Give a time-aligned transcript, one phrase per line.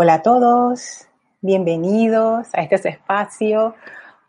[0.00, 1.08] Hola a todos,
[1.40, 3.74] bienvenidos a este espacio,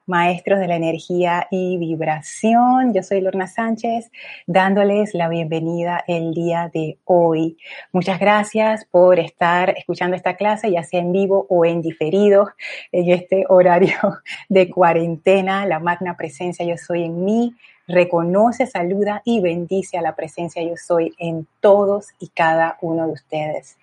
[0.08, 2.92] Maestros de la Energía y Vibración.
[2.92, 4.09] Yo soy Lorna Sánchez,
[4.47, 7.59] dándoles la bienvenida el día de hoy.
[7.92, 12.49] Muchas gracias por estar escuchando esta clase, ya sea en vivo o en diferido,
[12.91, 13.95] en este horario
[14.49, 15.67] de cuarentena.
[15.67, 17.55] La magna presencia yo soy en mí
[17.89, 23.13] reconoce, saluda y bendice a la presencia yo soy en todos y cada uno de
[23.13, 23.77] ustedes.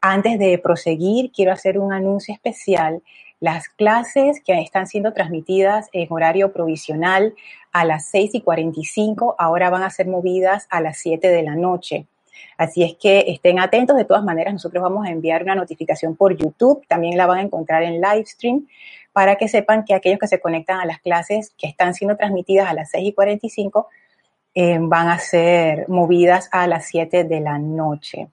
[0.00, 3.02] Antes de proseguir, quiero hacer un anuncio especial.
[3.40, 7.34] Las clases que están siendo transmitidas en horario provisional
[7.72, 11.56] a las 6 y 45 ahora van a ser movidas a las 7 de la
[11.56, 12.06] noche.
[12.56, 13.96] Así es que estén atentos.
[13.96, 16.84] De todas maneras, nosotros vamos a enviar una notificación por YouTube.
[16.88, 18.66] También la van a encontrar en live stream
[19.12, 22.68] para que sepan que aquellos que se conectan a las clases que están siendo transmitidas
[22.68, 23.88] a las 6 y 45
[24.56, 28.28] eh, van a ser movidas a las 7 de la noche.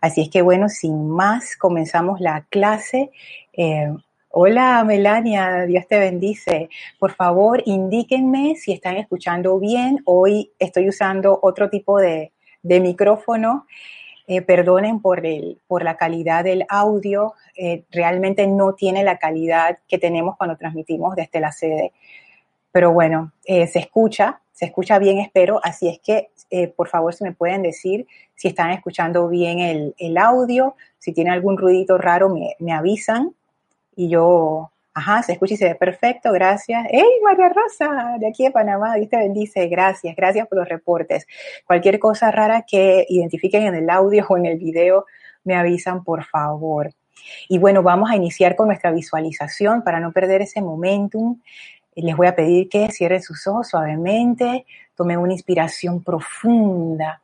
[0.00, 3.10] Así es que bueno, sin más, comenzamos la clase.
[3.52, 3.92] Eh,
[4.30, 6.68] hola Melania, Dios te bendice.
[6.98, 10.00] Por favor, indíquenme si están escuchando bien.
[10.04, 12.32] Hoy estoy usando otro tipo de,
[12.80, 13.66] micrófono.
[14.26, 17.34] Eh, perdonen por, el, por la calidad del audio.
[17.56, 21.92] Eh, realmente no tiene la calidad que tenemos cuando transmitimos desde la sede.
[22.70, 25.58] Pero bueno, se escucha, se escucha bien, espero.
[25.64, 29.58] Así es que eh, por favor, si me pueden decir si están escuchando bien
[29.98, 33.34] el, audio, si tiene algún ruidito raro, me, avisan
[33.96, 36.86] y yo, ajá, se escucha y se ve perfecto, gracias.
[36.90, 38.16] ¡Hey, María Rosa!
[38.18, 41.26] De aquí de Panamá, Dios te bendice, gracias, gracias por los reportes.
[41.64, 45.06] Cualquier cosa rara que identifiquen en el audio o en el video,
[45.44, 46.92] me avisan, por favor.
[47.48, 51.40] Y bueno, vamos a iniciar con nuestra visualización para no perder ese momentum.
[51.94, 57.22] Les voy a pedir que cierren sus ojos suavemente, Tomen una inspiración profunda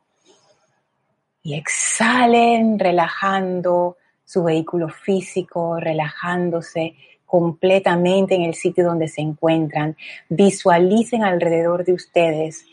[1.43, 9.95] y exhalen relajando su vehículo físico, relajándose completamente en el sitio donde se encuentran.
[10.29, 12.65] Visualicen alrededor de ustedes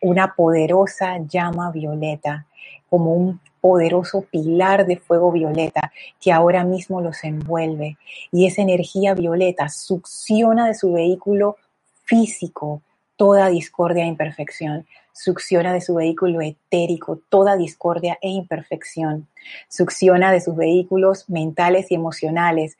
[0.00, 2.46] una poderosa llama violeta,
[2.88, 7.96] como un poderoso pilar de fuego violeta que ahora mismo los envuelve.
[8.30, 11.56] Y esa energía violeta succiona de su vehículo
[12.04, 12.82] físico
[13.16, 14.86] toda discordia e imperfección.
[15.12, 19.28] Succiona de su vehículo etérico toda discordia e imperfección.
[19.68, 22.76] Succiona de sus vehículos mentales y emocionales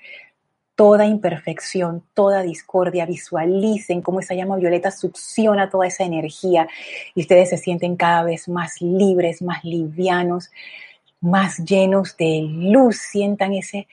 [0.75, 3.07] toda imperfección, toda discordia.
[3.07, 6.69] Visualicen cómo esa llama violeta succiona toda esa energía
[7.15, 10.51] y ustedes se sienten cada vez más libres, más livianos,
[11.21, 12.97] más llenos de luz.
[12.97, 13.87] Sientan ese,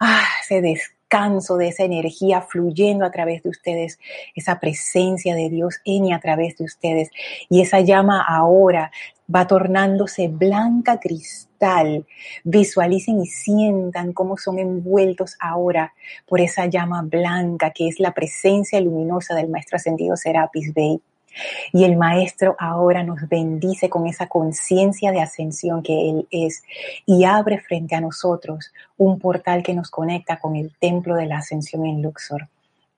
[0.00, 0.60] ah, ese
[1.08, 3.98] canso de esa energía fluyendo a través de ustedes,
[4.34, 7.10] esa presencia de Dios en y a través de ustedes.
[7.48, 8.90] Y esa llama ahora
[9.32, 12.06] va tornándose blanca cristal.
[12.44, 15.94] Visualicen y sientan cómo son envueltos ahora
[16.26, 21.00] por esa llama blanca que es la presencia luminosa del Maestro Ascendido Serapis Bey.
[21.72, 26.62] Y el Maestro ahora nos bendice con esa conciencia de ascensión que Él es
[27.04, 31.38] y abre frente a nosotros un portal que nos conecta con el templo de la
[31.38, 32.48] ascensión en Luxor.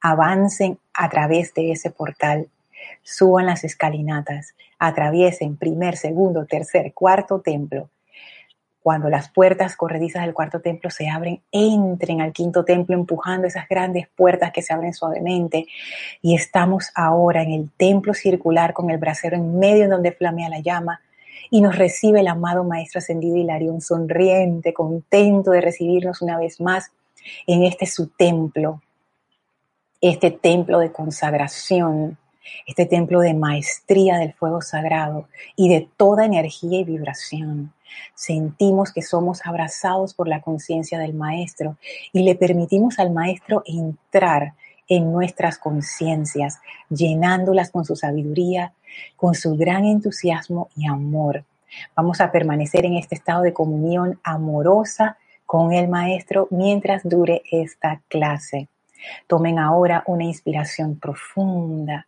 [0.00, 2.48] Avancen a través de ese portal,
[3.02, 7.88] suban las escalinatas, atraviesen primer, segundo, tercer, cuarto templo
[8.88, 13.68] cuando las puertas corredizas del cuarto templo se abren, entren al quinto templo empujando esas
[13.68, 15.66] grandes puertas que se abren suavemente.
[16.22, 20.48] Y estamos ahora en el templo circular con el brasero en medio en donde flamea
[20.48, 21.02] la llama.
[21.50, 26.90] Y nos recibe el amado Maestro Ascendido Hilarión, sonriente, contento de recibirnos una vez más
[27.46, 28.80] en este su templo,
[30.00, 32.16] este templo de consagración,
[32.66, 37.74] este templo de maestría del fuego sagrado y de toda energía y vibración.
[38.14, 41.76] Sentimos que somos abrazados por la conciencia del Maestro
[42.12, 44.54] y le permitimos al Maestro entrar
[44.88, 48.72] en nuestras conciencias, llenándolas con su sabiduría,
[49.16, 51.44] con su gran entusiasmo y amor.
[51.94, 58.00] Vamos a permanecer en este estado de comunión amorosa con el Maestro mientras dure esta
[58.08, 58.68] clase.
[59.26, 62.06] Tomen ahora una inspiración profunda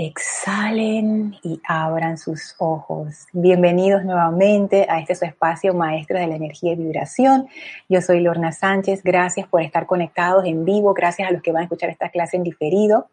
[0.00, 3.26] Exhalen y abran sus ojos.
[3.32, 7.48] Bienvenidos nuevamente a este su espacio Maestro de la Energía y Vibración.
[7.88, 9.02] Yo soy Lorna Sánchez.
[9.02, 10.94] Gracias por estar conectados en vivo.
[10.94, 13.08] Gracias a los que van a escuchar esta clase en diferido.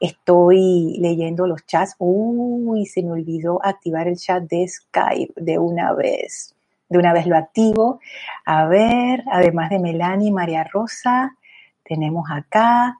[0.00, 1.94] Estoy leyendo los chats.
[2.00, 6.56] Uy, se me olvidó activar el chat de Skype de una vez.
[6.88, 8.00] De una vez lo activo.
[8.44, 11.36] A ver, además de Melanie y María Rosa,
[11.84, 12.98] tenemos acá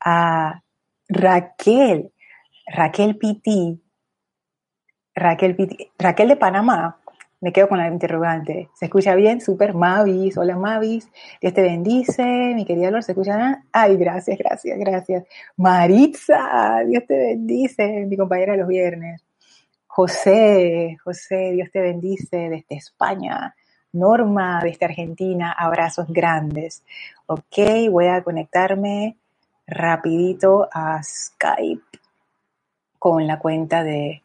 [0.00, 0.62] a
[1.10, 2.10] Raquel.
[2.72, 3.82] Raquel Piti,
[5.14, 5.56] Raquel
[5.98, 7.00] Raquel de Panamá,
[7.40, 8.68] me quedo con la interrogante.
[8.74, 9.40] ¿Se escucha bien?
[9.40, 10.36] Super Mavis.
[10.36, 11.08] Hola Mavis.
[11.40, 12.22] Dios te bendice.
[12.22, 13.64] Mi querida Lor, ¿se escucha?
[13.72, 15.24] Ay, gracias, gracias, gracias.
[15.56, 18.06] Maritza, Dios te bendice.
[18.06, 19.24] Mi compañera de los viernes.
[19.86, 23.56] José, José, Dios te bendice desde España.
[23.92, 26.84] Norma desde Argentina, abrazos grandes.
[27.26, 29.16] Ok, voy a conectarme
[29.66, 31.99] rapidito a Skype
[33.00, 34.22] con la cuenta de,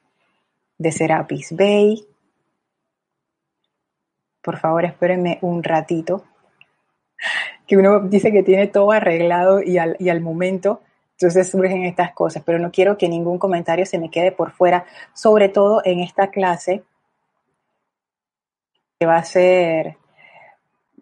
[0.92, 2.06] Serapis Bay.
[4.44, 6.26] Por favor, espérenme un ratito.
[7.66, 10.82] Que uno dice que tiene todo arreglado y al, momento,
[11.14, 14.86] entonces surgen estas cosas, pero no quiero que ningún comentario se me quede por fuera,
[15.14, 16.84] sobre todo en esta clase
[19.00, 19.98] que va a ser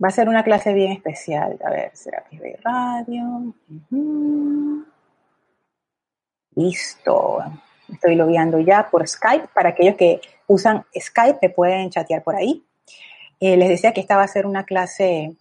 [0.02, 1.60] va a ser una clase bien especial.
[1.66, 3.54] A ver, Serapis Bay Radio.
[6.56, 7.40] Listo.
[7.92, 9.48] Estoy logueando ya por Skype.
[9.54, 12.64] Para aquellos que usan Skype, me pueden chatear por ahí.
[13.40, 15.36] Eh, les decía que esta va a ser una clase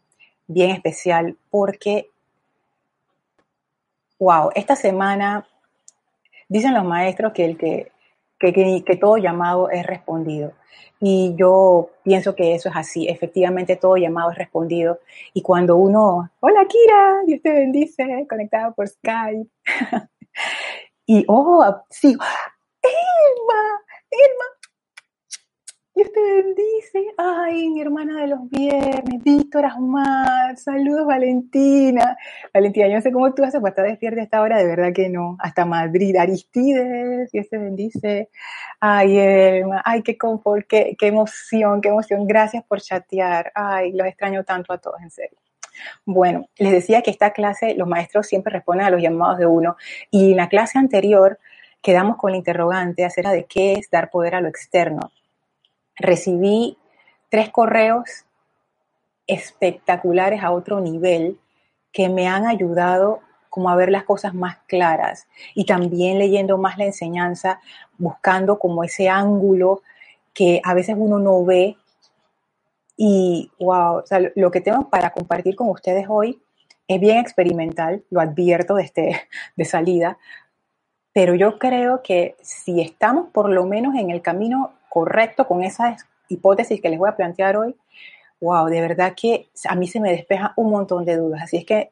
[0.47, 2.11] bien especial porque,
[4.19, 5.47] wow, esta semana
[6.49, 7.93] dicen los maestros que, el que,
[8.39, 10.53] que, que todo llamado es respondido.
[11.01, 13.09] Y yo pienso que eso es así.
[13.09, 15.01] Efectivamente, todo llamado es respondido.
[15.35, 19.49] Y cuando uno, hola Kira, Dios te bendice, conectado por Skype.
[21.07, 24.45] y, oh, sí, Elma, Elma,
[25.95, 27.15] Dios te bendice.
[27.19, 30.57] Ay, mi hermana de los viernes, Víctor Ahmad.
[30.57, 32.17] Saludos, Valentina.
[32.55, 34.93] Valentina, yo no sé cómo tú haces para estar despierta a esta hora, de verdad
[34.95, 35.37] que no.
[35.39, 36.17] Hasta Madrid.
[36.17, 38.31] Aristides, Dios te bendice.
[38.81, 42.27] Ay, Elma, ay, qué confort, qué, qué emoción, qué emoción.
[42.27, 43.53] Gracias por chatear.
[43.55, 45.39] Ay, los extraño tanto a todos, en serio.
[46.05, 49.77] Bueno, les decía que esta clase los maestros siempre responden a los llamados de uno.
[50.11, 51.39] Y en la clase anterior
[51.81, 55.13] quedamos con la interrogante acerca de qué es dar poder a lo externo.
[55.97, 56.79] Recibí
[57.29, 58.25] tres correos
[59.27, 61.39] espectaculares a otro nivel
[61.93, 66.79] que me han ayudado como a ver las cosas más claras y también leyendo más
[66.79, 67.61] la enseñanza,
[67.99, 69.83] buscando como ese ángulo
[70.33, 71.77] que a veces uno no ve
[72.97, 74.03] y wow,
[74.37, 76.41] lo que tengo para compartir con ustedes hoy
[76.89, 79.23] es bien experimental, lo advierto desde
[79.57, 80.19] de salida,
[81.13, 86.07] pero yo creo que si estamos por lo menos en el camino correcto con esas
[86.29, 87.77] hipótesis que les voy a plantear hoy,
[88.41, 91.43] wow, de verdad que a mí se me despeja un montón de dudas.
[91.43, 91.91] Así es que,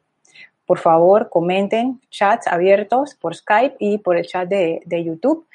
[0.65, 5.47] por favor, comenten chats abiertos por Skype y por el chat de, YouTube.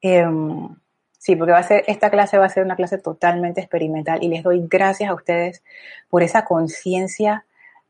[0.00, 0.68] Em,
[1.20, 4.28] sí, porque va a ser, esta clase va a ser una clase totalmente experimental y
[4.28, 5.62] les doy gracias a ustedes
[6.08, 7.44] por esa conciencia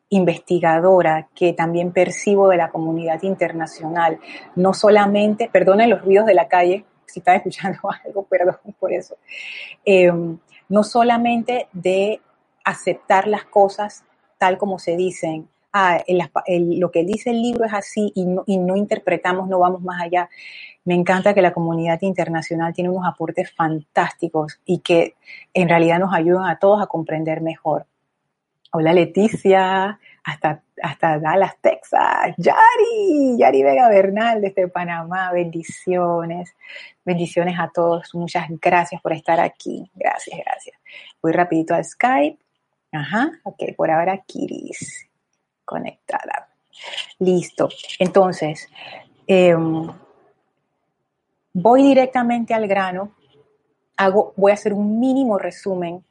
[0.09, 4.19] investigadora que también percibo de la comunidad internacional.
[4.57, 9.17] No solamente, perdonen los ruidos de la calle, si están escuchando algo, perdón por eso.
[9.85, 10.37] Em,
[10.69, 12.21] no solamente de
[12.65, 14.03] aceptar las cosas
[14.39, 16.03] tal como se dicen, ah,
[16.49, 20.29] lo que dice el libro es así y no, interpretamos, no vamos más allá.
[20.85, 25.15] Me encanta que la comunidad internacional tiene unos aportes fantásticos y que
[25.53, 27.87] en realidad nos ayudan a todos a comprender mejor.
[28.73, 32.35] Hola Leticia, hasta, hasta Dallas, Texas.
[32.39, 36.55] Yari, Yari Vega Bernal desde Panamá, bendiciones.
[37.05, 39.91] Bendiciones a todos, muchas gracias por estar aquí.
[39.95, 40.79] Gracias, gracias.
[41.21, 42.39] Voy rapidito a Skype.
[42.93, 45.10] Ajá, ok, por ahora Kiris,
[45.71, 46.49] conectada.
[47.21, 47.69] Listo.
[48.01, 48.69] Entonces,
[49.29, 49.87] em,
[51.53, 53.13] voy directamente al grano.
[53.97, 56.05] Hago, voy a hacer un mínimo resumen.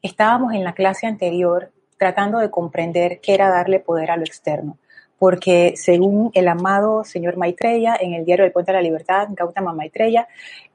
[0.00, 4.78] Estábamos en la clase anterior tratando de comprender qué era darle poder a lo externo.
[5.18, 9.72] Porque según el amado señor Maitreya, en el diario del Puente de la Libertad, Gautama
[9.72, 10.28] Maitreya,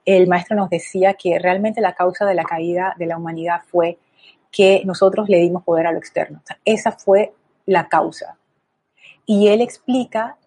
[0.04, 3.98] el maestro nos decía que realmente la causa de la caída de la humanidad fue
[4.52, 6.42] que nosotros le dimos poder a lo externo.
[6.66, 7.34] esa fue
[7.68, 8.38] la causa.
[9.28, 10.38] Y él explica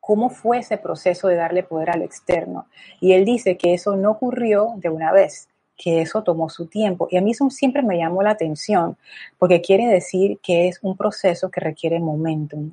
[0.00, 2.66] cómo fue ese proceso de darle poder a lo externo.
[3.00, 7.06] Y él dice que eso no ocurrió de una vez, que eso tomó su tiempo.
[7.10, 8.96] Y a mí eso siempre me llamó la atención,
[9.38, 12.72] porque quiere decir que es un proceso que requiere momentum.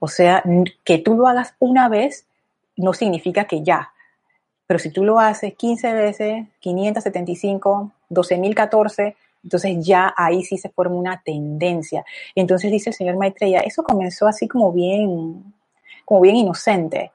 [0.00, 0.42] O sea,
[0.82, 2.26] que tú lo hagas una vez
[2.76, 3.92] no significa que ya.
[4.66, 10.96] Pero si tú lo haces 15 veces, 575, 12.014, entonces ya ahí sí se forma
[10.96, 12.04] una tendencia.
[12.34, 15.54] Entonces dice el señor Maitreya, eso comenzó así como bien,
[16.04, 17.12] como bien inocente.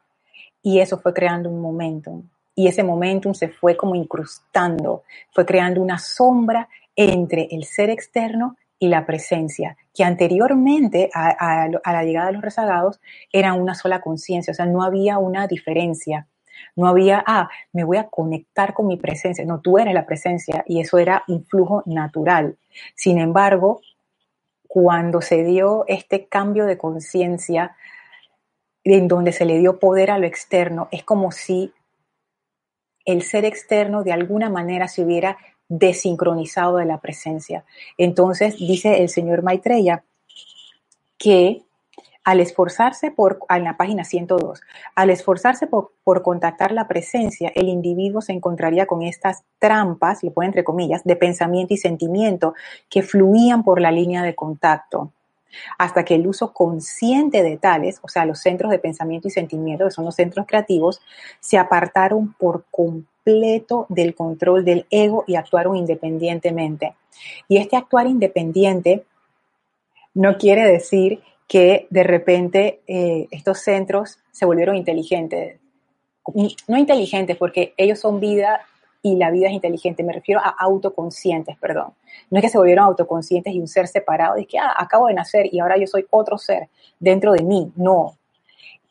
[0.61, 2.23] Y eso fue creando un momentum
[2.57, 8.57] y ese momentum se fue como incrustando, fue creando una sombra entre el ser externo
[8.79, 12.99] y la presencia, que anteriormente a, la llegada de los rezagados
[13.31, 16.27] era una sola conciencia, o sea, no había una diferencia.
[16.75, 19.45] No había, ah, me voy a conectar con mi presencia.
[19.45, 22.57] No, tú eres la presencia y eso era un flujo natural.
[22.95, 23.81] Sin embargo,
[24.67, 27.75] cuando se dio este cambio de conciencia,
[28.83, 31.73] en donde se le dio poder a lo externo, es como si
[33.05, 35.37] el ser externo de alguna manera se hubiera
[35.69, 37.65] desincronizado de la presencia.
[37.97, 40.03] Entonces, dice el señor Maitreya
[41.17, 41.63] que
[42.27, 44.59] al esforzarse por, en la página 102,
[44.95, 50.47] al esforzarse por, contactar la presencia, el individuo se encontraría con estas trampas, lo pone
[50.47, 52.53] entre comillas, de pensamiento y sentimiento
[52.89, 55.13] que fluían por la línea de contacto,
[55.77, 59.85] hasta que el uso consciente de tales, o sea, los centros de pensamiento y sentimiento,
[59.85, 60.99] que son los centros creativos,
[61.39, 66.93] se apartaron por completo del control del ego y actuaron independientemente.
[67.47, 69.05] Y este actuar independiente
[70.13, 75.59] no quiere decir que de repente eh, estos centros se volvieron inteligentes.
[76.67, 78.61] No inteligentes porque ellos son vida
[79.01, 81.93] y la vida es inteligente, me refiero a autoconscientes, perdón.
[82.29, 85.13] No es que se volvieron autoconscientes y un ser separado, es que ah, acabo de
[85.13, 86.67] nacer y ahora yo soy otro ser
[86.99, 87.71] dentro de mí.
[87.75, 88.17] No.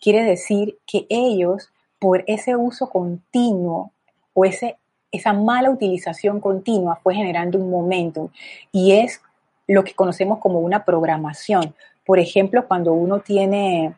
[0.00, 3.92] Quiere decir que ellos, por ese uso continuo
[4.32, 4.76] o ese,
[5.12, 8.28] esa mala utilización continua, fue generando un momentum
[8.72, 9.20] y es
[9.66, 11.74] lo que conocemos como una programación.
[12.06, 13.94] Por ejemplo, cuando uno tiene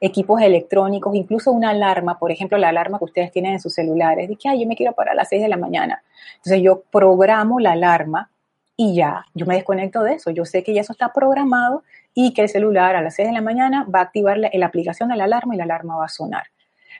[0.00, 4.28] equipos electrónicos, incluso una alarma, por ejemplo, la alarma que ustedes tienen en sus celulares,
[4.28, 6.02] de que, ay, yo me quiero parar a las 6 de la mañana.
[6.38, 8.30] Entonces yo programo la alarma
[8.76, 10.32] y ya, yo me desconecto de eso.
[10.32, 13.32] Yo sé que ya eso está programado y que el celular a las 6 de
[13.32, 16.06] la mañana va a activar la, la aplicación de la alarma y la alarma va
[16.06, 16.46] a sonar.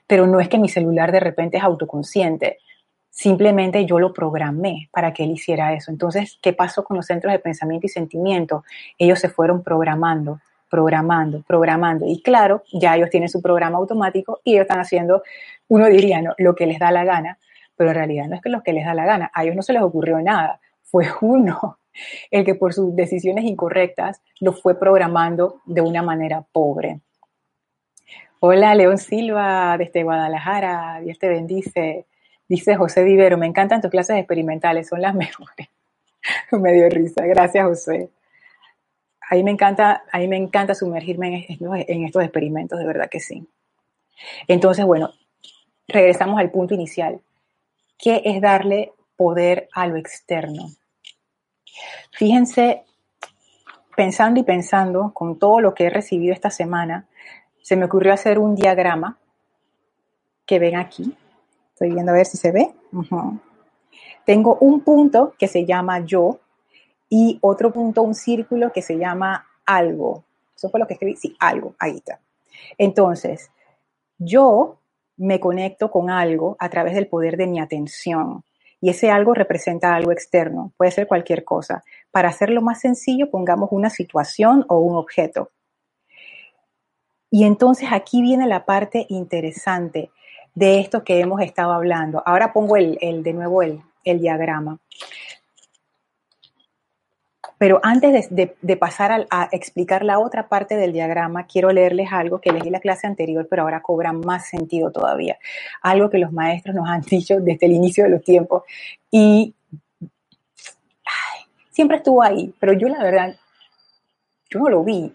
[0.07, 2.59] Pero no es que mi celular de repente es autoconsciente.
[3.11, 5.91] Simplemente yo lo programé para que él hiciera eso.
[5.91, 8.63] Entonces, ¿qué pasó con los centros de pensamiento y sentimiento?
[8.97, 10.41] Ellos se fueron programando
[10.73, 12.07] programando, programando.
[12.09, 15.23] Y claro, ya ellos tienen su programa automático y ellos están haciendo,
[15.69, 16.33] uno diría, ¿no?
[16.39, 17.39] lo que les da la gana,
[17.77, 19.61] pero en realidad no es que lo que les da la gana, a ellos no
[19.61, 21.77] se les ocurrió nada, fue uno
[22.31, 27.01] el que por sus decisiones incorrectas lo fue programando de una manera pobre.
[28.41, 32.07] Hola, León Silva, desde Guadalajara, Dios te bendice.
[32.49, 35.69] Dice José Vivero, me encantan tus clases experimentales, son las mejores.
[36.51, 38.11] me dio risa, gracias José
[39.33, 43.49] ahí me encanta, ahí me encanta sumergirme en, estos experimentos, de verdad que sí.
[44.47, 45.15] Entonces, bueno,
[45.89, 47.19] regresamos al punto inicial.
[47.97, 50.69] ¿Qué es darle poder a lo externo?
[52.11, 52.83] Fíjense,
[53.97, 57.07] pensando y pensando con todo lo que he recibido esta semana,
[57.63, 59.17] se me ocurrió hacer un diagrama
[60.45, 61.17] que ven aquí.
[61.73, 62.75] Estoy viendo a ver si se ve.
[64.27, 66.39] Tengo un punto que se llama yo,
[67.15, 70.25] y otro punto, un círculo que se llama algo.
[70.57, 72.21] Eso fue lo que escribí, sí, algo, ahí está.
[72.79, 73.51] Entonces,
[74.17, 74.79] yo
[75.19, 78.45] me conecto con algo a través del poder de mi atención.
[78.81, 81.85] Y ese algo representa algo externo, puede ser cualquier cosa.
[82.11, 85.51] Para hacerlo más sencillo, pongamos una situación o un objeto.
[87.31, 90.11] Y entonces aquí viene la parte interesante
[90.55, 92.23] de esto que hemos estado hablando.
[92.25, 94.79] Ahora pongo el, de nuevo el, el diagrama.
[97.63, 102.51] Pero antes de, pasar a, explicar la otra parte del diagrama, quiero leerles algo que
[102.51, 105.39] leí en la clase anterior, pero ahora cobra más sentido todavía.
[105.81, 108.65] Algo que los maestros nos han dicho desde el inicio de los tiempos.
[109.13, 109.55] Y
[111.71, 113.37] siempre estuvo ahí, pero yo la verdad,
[114.51, 115.15] yo no lo vi.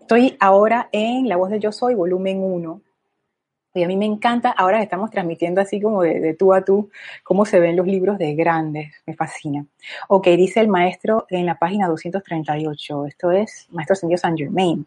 [0.00, 2.80] Estoy ahora en La Voz de Yo Soy, volumen 1,
[3.74, 6.90] y a mí me encanta, ahora estamos transmitiendo así como de, tú a tú,
[7.24, 9.64] cómo se ven los libros de grandes, me fascina.
[10.08, 14.86] Ok, dice el maestro en la página 238, esto es Maestro Ascendido San Germain.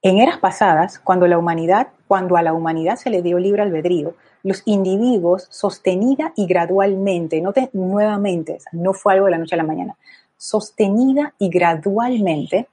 [0.00, 4.14] En eras pasadas, cuando la humanidad, cuando a la humanidad se le dio libre albedrío,
[4.42, 9.64] los individuos sostenida y gradualmente, noten nuevamente, no fue algo de la noche a la
[9.64, 9.96] mañana,
[10.38, 12.68] sostenida y gradualmente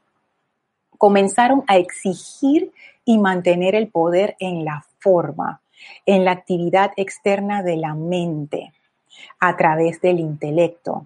[1.05, 2.71] comenzaron a exigir
[3.03, 5.61] y mantener el poder en la forma,
[6.07, 8.73] en la actividad externa de la mente,
[9.39, 11.05] a través del intelecto.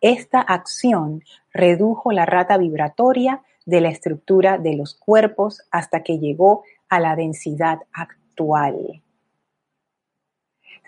[0.00, 6.62] Esta acción redujo la rata vibratoria de la estructura de los cuerpos hasta que llegó
[6.88, 9.02] a la densidad actual.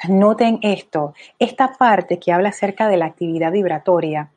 [0.09, 4.31] Noten esto, esta parte que habla acerca de la actividad vibratoria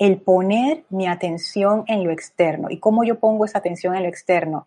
[0.00, 2.70] el poner mi atención en lo externo.
[2.70, 4.66] ¿Y cómo yo pongo esa atención en lo externo?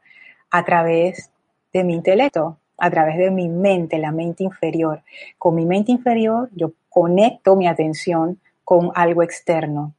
[0.51, 1.31] A través
[1.73, 5.01] de mi intelecto, a través de mi mente, la mente inferior.
[5.39, 9.95] Con mi mente inferior yo conecto mi atención con algo externo.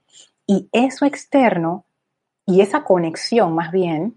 [0.47, 1.85] Y eso externo,
[2.47, 4.15] y esa conexión más bien,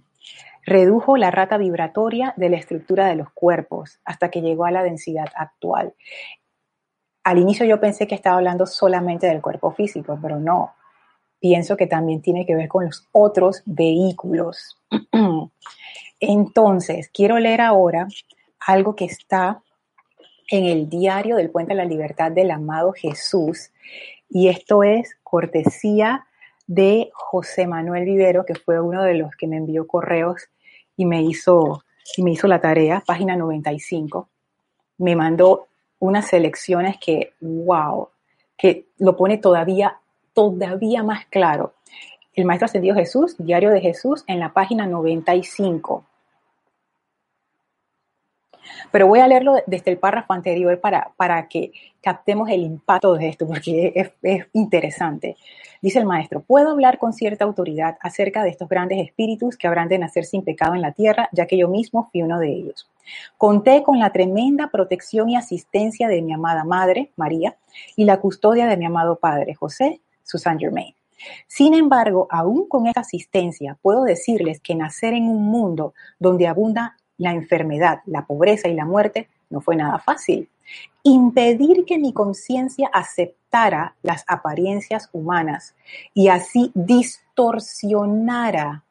[0.68, 4.84] redujo la rata vibratoria de la estructura de los cuerpos hasta que llegó a la
[4.84, 5.96] densidad actual.
[7.24, 10.74] Al inicio yo pensé que estaba hablando solamente del cuerpo físico, pero no.
[11.40, 14.78] Pienso que también tiene que ver con los otros vehículos.
[16.20, 18.08] Entonces, quiero leer ahora
[18.60, 19.62] algo que está
[20.50, 23.72] en el diario del Puente de la Libertad del amado Jesús.
[24.30, 26.26] Y esto es cortesía
[26.66, 30.44] de José Manuel Vivero, que fue uno de los que me envió correos
[30.96, 31.84] y me hizo,
[32.16, 34.30] y me hizo la tarea, página 95.
[34.98, 35.68] Me mandó
[36.00, 38.10] unas selecciones que, wow,
[38.58, 40.00] que lo pone todavía,
[40.38, 41.74] todavía más claro.
[42.36, 46.06] El Maestro Ascendido Jesús, Diario de Jesús, en la página 95.
[48.92, 51.72] Pero voy a leerlo desde el párrafo anterior para, para que
[52.04, 55.38] captemos el impacto de esto, porque es, es interesante.
[55.82, 59.90] Dice el maestro, puedo hablar con cierta autoridad acerca de estos grandes espíritus que habrán
[59.90, 62.88] de nacer sin pecado en la tierra, ya que yo mismo fui uno de ellos.
[63.40, 67.56] Conté con la tremenda protección y asistencia de mi amada madre, María,
[67.96, 70.94] y la custodia de mi amado padre, José, Susan Germain.
[71.48, 76.98] Sin embargo, aún con esa asistencia, puedo decirles que nacer en un mundo donde abunda
[77.18, 80.48] la enfermedad, la pobreza y la muerte no fue nada fácil.
[81.02, 85.74] Impedir que mi conciencia aceptara las apariencias humanas
[86.14, 88.84] y así distorsionara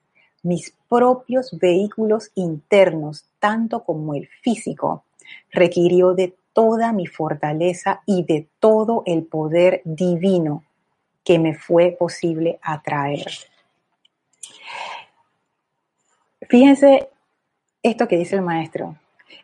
[0.42, 5.04] mis propios vehículos internos, tanto como el físico,
[5.52, 10.64] requirió de toda mi fortaleza y de todo el poder divino
[11.26, 13.26] que me fue posible atraer.
[16.48, 17.08] Fíjense
[17.82, 18.94] esto que dice el maestro,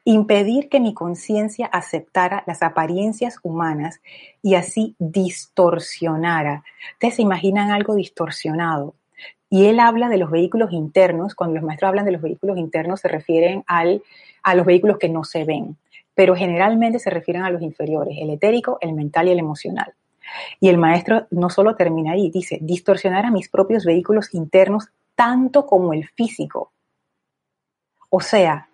[0.04, 4.00] impedir que mi conciencia aceptara las apariencias humanas
[4.42, 6.62] y así distorsionara.
[6.92, 8.94] Ustedes se imaginan algo distorsionado.
[9.50, 13.00] Y él habla de los vehículos internos, cuando los maestros hablan de los vehículos internos
[13.00, 14.04] se refieren al,
[14.44, 15.76] a los vehículos que no se ven,
[16.14, 19.92] pero generalmente se refieren a los inferiores, el etérico, el mental y el emocional.
[20.60, 25.66] Y el maestro no solo termina ahí, dice, distorsionar a mis propios vehículos internos tanto
[25.66, 26.72] como el físico
[28.14, 28.68] o sea,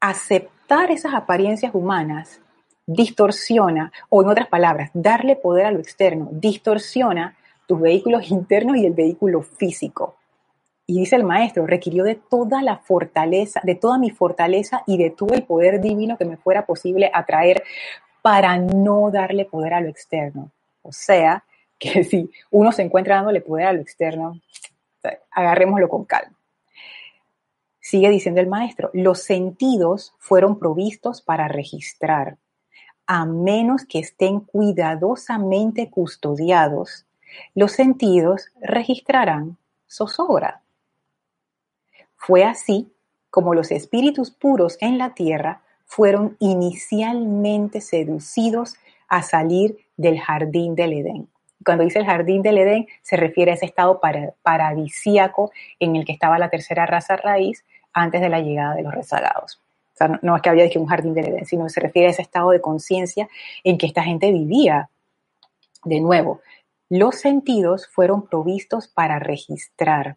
[0.00, 2.40] aceptar esas apariencias humanas
[2.86, 8.86] distorsiona, o en otras palabras, darle poder a lo externo, distorsiona tus vehículos internos y
[8.86, 10.14] el vehículo físico.
[10.86, 15.10] Y dice el maestro, requirió de toda la fortaleza, de toda mi fortaleza y de
[15.10, 17.64] todo el poder divino que me fuera posible atraer
[18.22, 20.52] para no darle poder a lo externo.
[20.84, 21.44] O sea,
[21.78, 24.40] que si uno se encuentra dándole poder a lo externo,
[25.30, 26.38] agarrémoslo con calma.
[27.80, 32.38] Sigue diciendo el maestro, los sentidos fueron provistos para registrar,
[33.06, 37.04] a menos que estén cuidadosamente custodiados,
[37.54, 40.62] los sentidos registrarán zozobra.
[42.16, 42.90] Fue así
[43.28, 48.76] como los espíritus puros en la tierra fueron inicialmente seducidos
[49.14, 51.28] a salir del jardín del Edén.
[51.64, 54.00] Cuando dice el jardín del Edén, se refiere a ese estado
[54.42, 58.92] paradisíaco en el que estaba la tercera raza raíz, antes de la llegada de los
[58.92, 59.60] rezagados.
[59.94, 62.22] O sea, no, es que había un jardín del Edén, sino se refiere a ese
[62.22, 63.28] estado de conciencia
[63.62, 64.90] en que esta gente vivía.
[65.84, 66.40] De nuevo,
[66.88, 70.16] los sentidos fueron provistos para registrar,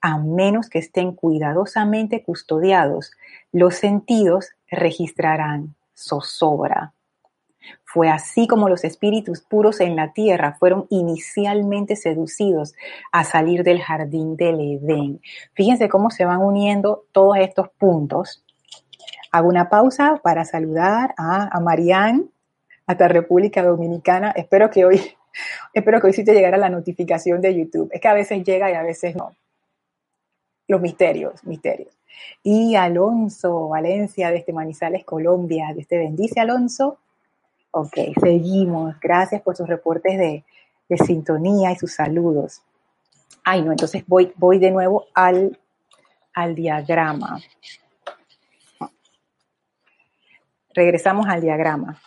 [0.00, 3.10] a menos que estén cuidadosamente custodiados,
[3.50, 6.92] los sentidos registrarán zozobra.
[7.96, 12.74] Fue así como los espíritus puros en la tierra fueron inicialmente seducidos
[13.10, 15.22] a salir del jardín del Edén.
[15.54, 18.44] Fíjense cómo se van uniendo todos estos puntos.
[19.32, 22.26] Hago una pausa para saludar a, a Marianne
[22.86, 24.30] hasta República Dominicana.
[24.32, 25.00] Espero que hoy,
[25.72, 27.88] espero que hoy sí te llegara la notificación de YouTube.
[27.92, 29.34] Es que a veces llega y a veces no.
[30.68, 31.96] Los misterios, misterios.
[32.42, 35.72] Y Alonso Valencia desde Manizales, Colombia.
[35.72, 36.98] Dios te bendice, Alonso.
[37.78, 38.98] Ok, seguimos.
[39.00, 40.44] Gracias por sus reportes de,
[41.04, 42.62] sintonía y sus saludos.
[43.44, 45.60] Ay, no, entonces voy, de nuevo al,
[46.32, 47.38] al diagrama.
[50.72, 52.00] Regresamos al diagrama.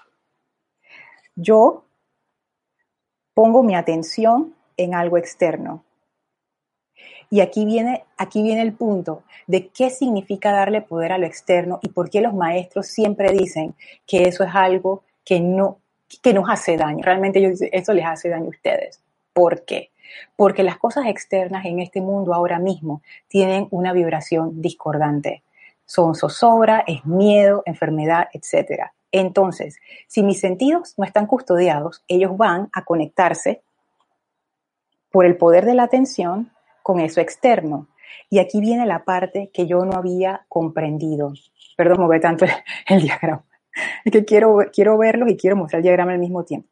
[1.36, 1.84] Yo
[3.36, 5.84] pongo mi atención en algo externo.
[7.30, 11.78] Y aquí viene, aquí viene el punto de qué significa darle poder a lo externo
[11.84, 13.76] y por qué los maestros siempre dicen
[14.08, 15.80] que eso es algo que, no,
[16.22, 17.04] que nos hace daño.
[17.04, 19.02] Realmente yo, eso les hace daño a ustedes.
[19.34, 19.92] ¿Por qué?
[20.36, 25.44] Porque las cosas externas en este mundo ahora mismo tienen una vibración discordante.
[25.86, 28.92] Son zozobra, es miedo, enfermedad, etc.
[29.12, 29.78] Entonces,
[30.08, 33.62] si mis sentidos no están custodiados, ellos van a conectarse
[35.12, 36.52] por el poder de la atención
[36.84, 37.88] con eso externo.
[38.30, 41.34] Y aquí viene la parte que yo no había comprendido.
[41.76, 42.46] Perdón, mover tanto
[42.88, 43.44] el, diagrama.
[44.06, 46.68] Es que quiero, quiero verlos y quiero mostrar el diagrama al mismo tiempo.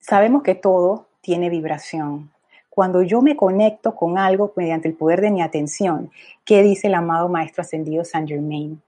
[0.00, 2.30] Sabemos que todo tiene vibración.
[2.68, 6.10] Cuando yo me conecto con algo mediante el poder de mi atención,
[6.44, 8.82] ¿qué dice el amado Maestro Ascendido Saint Germain?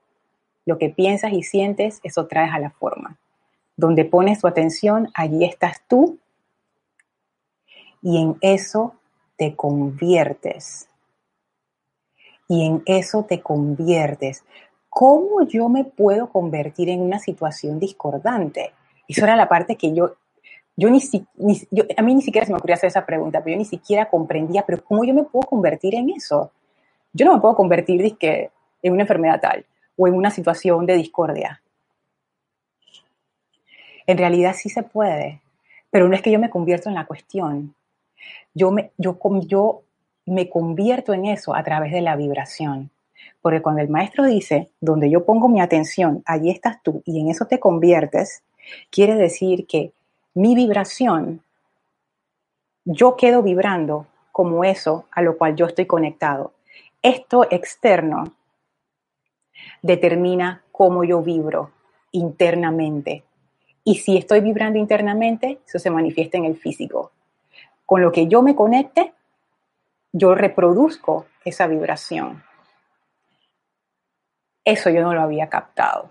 [0.65, 3.17] Lo que piensas y sientes, eso traes a la forma.
[3.77, 6.19] Donde pones tu atención, allí estás tú
[8.03, 8.95] y en eso
[9.37, 10.89] te conviertes.
[12.49, 14.45] Y en eso te conviertes.
[14.99, 18.73] ¿Cómo yo me puedo convertir en una situación discordante?
[19.07, 20.15] Eso era la parte que yo,
[20.75, 21.01] yo ni,
[21.99, 24.65] a mí ni siquiera se me ocurría hacer esa pregunta, pero yo ni siquiera comprendía,
[24.65, 26.51] pero ¿cómo yo me puedo convertir en eso?
[27.13, 29.67] Yo no me puedo convertir en una enfermedad tal
[29.99, 31.61] o en una situación de discordia.
[34.07, 35.43] En realidad sí se puede,
[35.91, 37.75] pero no es que yo me convierto en la cuestión,
[38.55, 39.83] yo me, yo, yo
[40.25, 42.91] me convierto en eso a través de la vibración.
[43.47, 47.29] Porque cuando el maestro dice, donde yo pongo mi atención, allí estás tú y en
[47.29, 48.43] eso te conviertes,
[48.91, 49.93] quiere decir que
[50.35, 51.45] mi vibración,
[52.85, 56.55] yo quedo vibrando como eso a lo cual yo estoy conectado.
[57.03, 58.35] Esto externo
[59.81, 61.71] determina cómo yo vibro
[62.11, 63.23] internamente.
[63.85, 67.13] Y si estoy vibrando internamente, eso se manifiesta en el físico
[67.85, 69.15] con lo que yo me conecte,
[70.11, 72.43] yo reproduzco esa vibración.
[74.67, 76.11] Eso yo no lo había captado.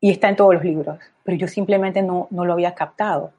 [0.00, 3.32] Y está en todos los libros, pero yo simplemente no, no lo había captado.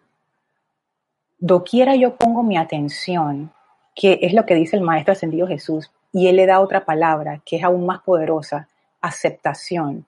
[1.38, 3.52] Doquiera yo pongo mi atención,
[3.94, 7.42] que es lo que dice el Maestro Ascendido Jesús, y él le da otra palabra
[7.46, 8.70] que es aún más poderosa,
[9.02, 10.06] aceptación.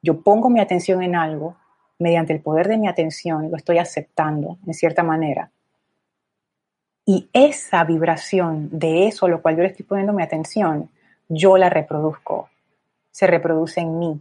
[0.00, 1.56] Yo pongo mi atención en algo,
[1.98, 5.50] mediante el poder de mi atención lo estoy aceptando en cierta manera.
[7.04, 10.88] Y esa vibración de eso a lo cual yo le estoy poniendo mi atención,
[11.28, 12.48] yo la reproduzco.
[13.10, 14.20] Se reproduce en mí.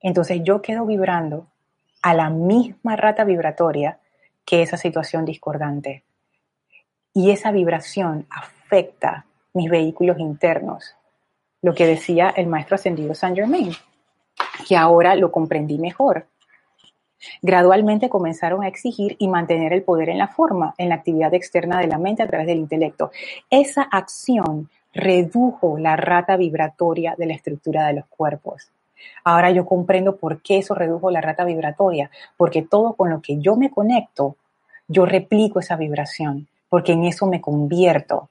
[0.00, 1.46] Entonces yo quedo vibrando
[2.02, 3.98] a la misma rata vibratoria
[4.44, 6.02] que esa situación discordante.
[7.12, 10.94] Y esa vibración afecta mis vehículos internos.
[11.62, 13.72] Lo que decía el maestro ascendido Saint Germain,
[14.66, 16.26] que ahora lo comprendí mejor.
[17.42, 21.78] Gradualmente comenzaron a exigir y mantener el poder en la forma, en la actividad externa
[21.78, 23.10] de la mente a través del intelecto.
[23.50, 28.70] Esa acción redujo la rata vibratoria de la estructura de los cuerpos.
[29.24, 33.38] Ahora yo comprendo por qué eso redujo la rata vibratoria, porque todo con lo que
[33.38, 34.36] yo me conecto,
[34.88, 38.28] yo replico esa vibración, porque en eso me convierto.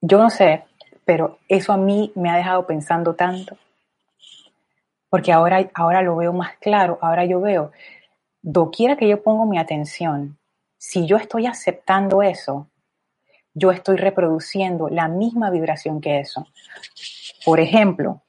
[0.00, 0.64] Yo no sé,
[1.04, 3.56] pero eso a mí me ha dejado pensando tanto
[5.08, 7.72] porque ahora, ahora lo veo más claro, ahora yo veo,
[8.42, 10.36] doquiera que yo pongo mi atención,
[10.76, 12.66] si yo estoy aceptando eso,
[13.56, 16.46] yo estoy reproduciendo la misma vibración que eso.
[17.44, 18.22] Por ejemplo,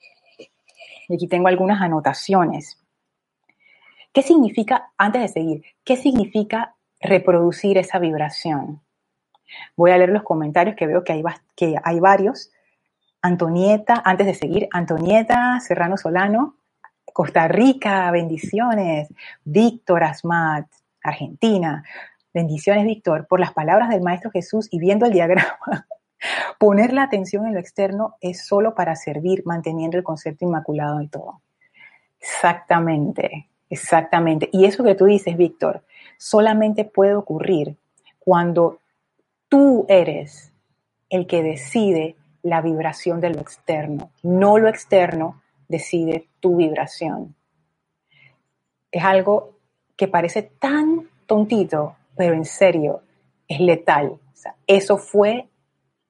[1.10, 2.82] y aquí tengo algunas anotaciones.
[4.14, 8.82] ¿Qué significa, antes de seguir, qué significa reproducir esa vibración?
[9.76, 11.24] Voy a leer los comentarios que veo que hay,
[11.56, 12.52] que hay varios.
[13.22, 16.56] Antonieta, antes de seguir, Antonieta Serrano Solano
[17.18, 19.10] Costa Rica, bendiciones.
[19.44, 20.68] Víctor Asmat,
[21.02, 21.84] Argentina.
[22.38, 25.88] Bendiciones, Víctor, por las palabras del Maestro Jesús y viendo el diagrama.
[26.60, 31.08] Poner la atención en lo externo es solo para servir, manteniendo el concepto inmaculado y
[31.08, 31.42] todo.
[32.20, 34.52] Exactamente, exactamente.
[34.54, 35.84] Y eso que tú dices, Víctor,
[36.20, 37.76] solamente puede ocurrir
[38.20, 38.82] cuando
[39.50, 40.54] tú eres
[41.10, 47.34] el que decide la vibración de lo externo, no lo externo decide tu vibración.
[48.92, 49.58] Es algo
[49.96, 53.02] que parece tan tontito, pero en serio,
[53.48, 54.20] es letal.
[54.66, 55.48] eso fue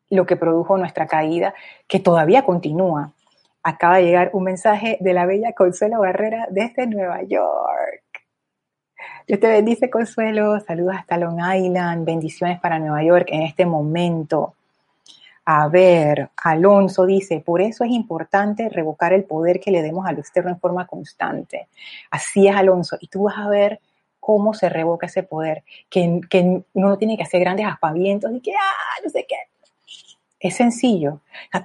[0.10, 1.54] lo que produjo nuestra caída,
[1.88, 3.12] que todavía continúa.
[3.62, 8.04] Acaba de llegar un mensaje de la bella Consuelo Barrera desde Nueva York.
[9.28, 10.60] Dios te bendice, Consuelo.
[10.62, 12.06] Saludos hasta Long Island.
[12.06, 14.54] Bendiciones para Nueva York en este momento.
[15.44, 20.20] A ver, Alonso dice, por eso es importante revocar el poder que le demos al
[20.20, 21.68] externo en forma constante.
[22.12, 22.98] Así es, Alonso.
[23.00, 23.80] Y tú vas a ver
[24.28, 26.22] cómo se revoca ese poder, que,
[26.74, 29.38] uno no tiene que hacer grandes aspavientos y que, ah, no sé qué.
[30.38, 31.22] Es sencillo.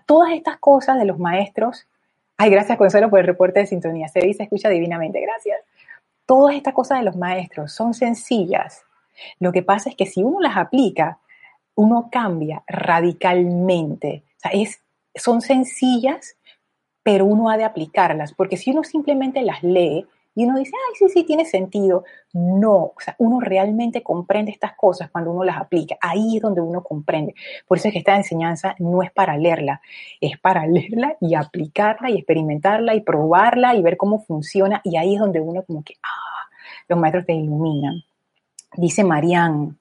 [0.07, 1.89] todas estas cosas de los maestros,
[2.37, 5.59] ay, gracias Consuelo por el reporte de sintonía, se dice, escucha divinamente, gracias.
[6.25, 8.85] Todas estas cosas de los maestros son sencillas.
[9.41, 11.19] Lo que pasa es que si uno las aplica,
[11.75, 14.23] uno cambia radicalmente.
[14.37, 14.81] O sea, es,
[15.17, 16.37] son sencillas,
[17.03, 20.95] pero uno ha de aplicarlas, porque si uno simplemente las lee, Y uno dice, ay,
[20.97, 22.05] sí, sí, tiene sentido.
[22.33, 25.97] No, o sea, uno realmente comprende estas cosas cuando uno las aplica.
[26.01, 27.35] Ahí es donde uno comprende.
[27.67, 29.81] Por eso es que esta enseñanza no es para leerla,
[30.21, 34.81] es para leerla y aplicarla y experimentarla y probarla y ver cómo funciona.
[34.85, 36.49] Y ahí es donde uno como que, ah,
[36.89, 38.03] los maestros te iluminan.
[38.77, 39.75] Dice Marianne,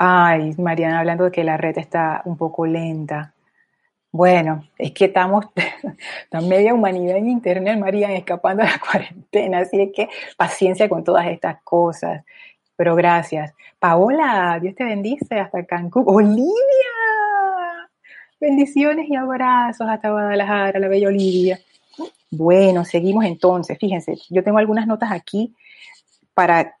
[0.00, 3.34] Ay, Mariana, hablando de que la red está un poco lenta.
[4.10, 5.46] Bueno, es que estamos,
[6.30, 11.04] la media humanidad en Internet, María, escapando de la cuarentena, así es que paciencia con
[11.04, 12.24] todas estas cosas.
[12.76, 13.54] Pero gracias.
[13.78, 16.04] Paola, Dios te bendice hasta Cancún.
[16.06, 16.52] Olivia,
[18.40, 21.58] bendiciones y abrazos hasta Guadalajara, la bella Olivia.
[22.30, 23.78] Bueno, seguimos entonces.
[23.78, 25.54] Fíjense, yo tengo algunas notas aquí
[26.34, 26.76] para,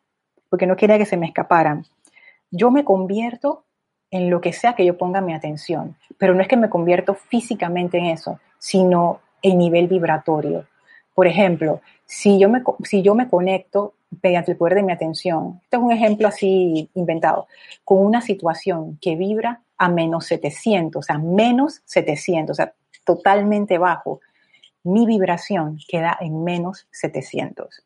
[0.48, 1.84] porque no quería que se me escaparan
[2.50, 3.64] yo me convierto
[4.10, 7.14] en lo que sea que yo ponga mi atención, pero no es que me convierto
[7.14, 10.66] físicamente en eso, sino en nivel vibratorio.
[11.14, 15.60] Por ejemplo, si yo me, si yo me conecto mediante el poder de mi atención,
[15.64, 17.46] este es un ejemplo así inventado,
[17.84, 22.72] con una situación que vibra a menos 700, o sea, menos 700, o sea,
[23.04, 24.20] totalmente bajo,
[24.82, 27.84] mi vibración queda en menos 700.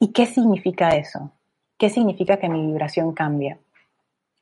[0.00, 1.32] ¿Y qué significa eso?
[1.76, 3.58] ¿Qué significa que mi vibración cambia?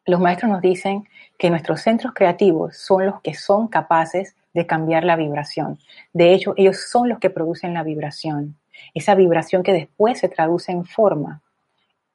[0.07, 5.05] Los maestros nos dicen que nuestros centros creativos son los que son capaces de cambiar
[5.05, 5.81] la vibración.
[6.13, 8.57] De hecho, ellos son los que producen la vibración.
[8.95, 11.43] Esa vibración que después se traduce en forma.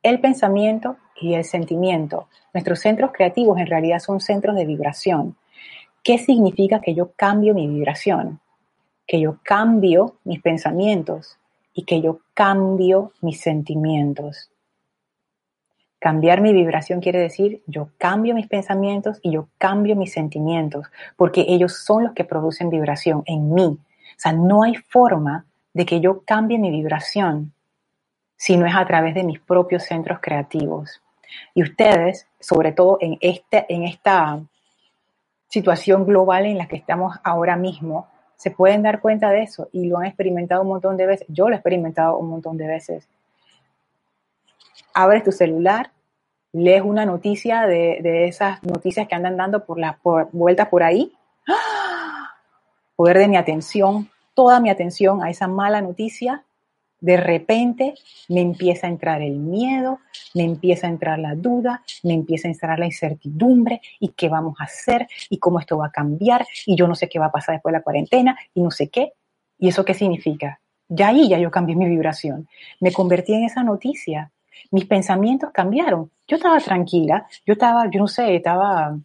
[0.04, 2.30] El pensamiento y el sentimiento.
[2.54, 5.36] Nuestros centros creativos en realidad son centros de vibración.
[6.01, 8.39] ¿Qué significa que yo cambio mi vibración?
[9.06, 11.38] Que yo cambio mis pensamientos
[11.73, 14.50] y que yo cambio mis sentimientos.
[16.01, 21.45] Cambiar mi vibración quiere decir yo cambio mis pensamientos y yo cambio mis sentimientos, porque
[21.47, 23.77] ellos son los que producen vibración en mí.
[23.79, 27.53] O sea, no hay forma de que yo cambie mi vibración
[28.35, 31.03] si no es a través de mis propios centros creativos.
[31.53, 34.39] Y ustedes, sobre todo en, este, en esta
[35.49, 39.85] situación global en la que estamos ahora mismo, se pueden dar cuenta de eso y
[39.85, 41.27] lo han experimentado un montón de veces.
[41.29, 43.07] Yo lo he experimentado un montón de veces
[44.93, 45.91] abres tu celular,
[46.54, 49.95] lees una noticia de, esas noticias que andan dando por las
[50.32, 51.13] vueltas por ahí,
[51.47, 52.36] ¡Ah!
[52.97, 56.43] de mi atención, toda mi atención a esa mala noticia,
[56.99, 57.95] de repente
[58.30, 59.99] me empieza a entrar el miedo,
[60.36, 64.56] me empieza a entrar la duda, me empieza a entrar la incertidumbre y qué vamos
[64.60, 67.32] a hacer y cómo esto va a cambiar y yo no sé qué va a
[67.32, 69.13] pasar después de la cuarentena y no sé qué.
[69.58, 70.62] ¿Y eso qué significa?
[70.88, 72.47] Ya ahí ya yo cambié mi vibración.
[72.80, 74.32] Me convertí en esa noticia
[74.71, 76.11] mis pensamientos cambiaron.
[76.27, 78.95] Yo estaba tranquila, yo estaba, yo no sé, estaba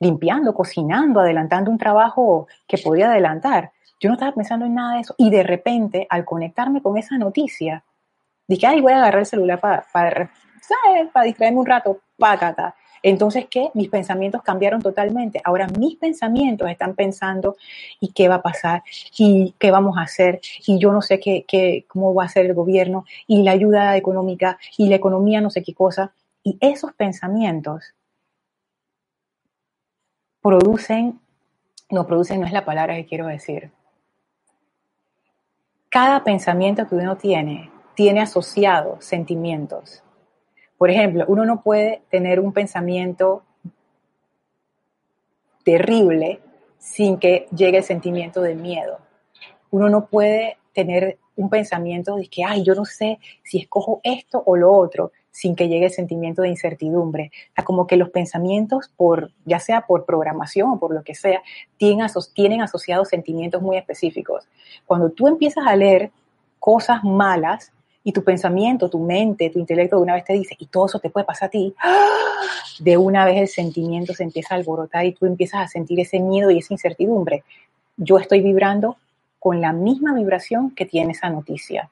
[0.00, 3.72] limpiando, cocinando, adelantando un trabajo que podía adelantar.
[4.00, 5.14] Yo no estaba pensando en nada de eso.
[5.16, 7.82] Y de repente, al conectarme con esa noticia,
[8.46, 10.30] dije, ay, voy a agarrar el celular para,
[11.24, 12.74] distraerme un rato, pácata.
[13.08, 13.70] Entonces, ¿qué?
[13.74, 15.40] Mis pensamientos cambiaron totalmente.
[15.44, 17.56] Ahora mis pensamientos están pensando
[18.00, 18.82] y qué va a pasar
[19.16, 22.46] y qué vamos a hacer y yo no sé qué, qué, cómo va a ser
[22.46, 26.14] el gobierno y la ayuda económica y la economía no sé qué cosa.
[26.42, 27.94] Y esos pensamientos
[30.42, 31.20] producen,
[31.88, 33.70] no producen no es la palabra que quiero decir.
[35.90, 40.02] Cada pensamiento que uno tiene tiene asociados sentimientos.
[40.78, 43.42] Por ejemplo, uno no puede tener un pensamiento
[45.64, 46.40] terrible
[46.78, 48.98] sin que llegue el sentimiento de miedo.
[49.70, 54.42] Uno no puede tener un pensamiento de que, ay, yo no sé si escojo esto
[54.46, 57.30] o lo otro, sin que llegue el sentimiento de incertidumbre.
[57.58, 61.42] O como que los pensamientos, por, ya sea por programación o por lo que sea,
[61.76, 64.48] tienen asociados sentimientos muy específicos.
[64.86, 66.10] Cuando tú empiezas a leer
[66.58, 67.72] cosas malas,
[68.06, 71.00] y tu pensamiento, tu mente, tu intelecto de una vez te dice, y todo eso
[71.00, 71.74] te puede pasar a ti,
[72.78, 76.20] de una vez el sentimiento se empieza a alborotar y tú empiezas a sentir ese
[76.20, 77.42] miedo y esa incertidumbre.
[77.96, 78.96] Yo estoy vibrando
[79.40, 81.90] con la misma vibración que tiene esa noticia.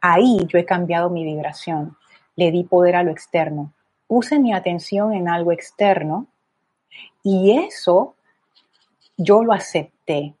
[0.00, 1.96] Ahí yo he cambiado mi vibración,
[2.36, 3.72] le di poder a lo externo,
[4.06, 6.28] puse mi atención en algo externo
[7.24, 8.14] y eso
[9.16, 10.34] yo lo acepté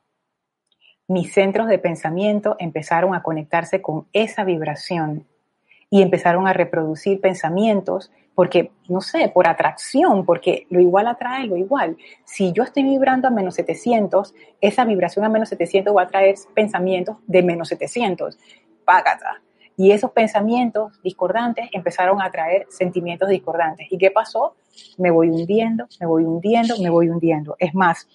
[1.08, 5.26] mis centros de pensamiento empezaron a conectarse con esa vibración
[5.90, 11.56] y empezaron a reproducir pensamientos porque, no sé, por atracción, porque lo igual atrae lo
[11.56, 11.98] igual.
[12.24, 16.36] Si yo estoy vibrando a menos 700, esa vibración a menos 700 va a traer
[16.54, 18.38] pensamientos de menos 700.
[18.86, 19.42] Págata.
[19.76, 23.86] Y esos pensamientos discordantes empezaron a traer sentimientos discordantes.
[23.90, 24.54] ¿Y qué pasó?
[24.96, 27.56] Me voy hundiendo, me voy hundiendo, me voy hundiendo.
[27.58, 28.08] Es más,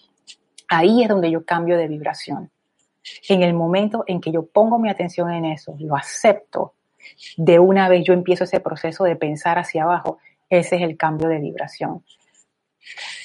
[0.67, 2.49] ahí es donde yo cambio de vibración
[3.27, 6.73] En el momento en que yo pongo mi atención en eso, lo acepto,
[7.37, 10.17] de una vez yo empiezo ese proceso de pensar hacia abajo,
[10.49, 12.03] ese es el cambio de vibración.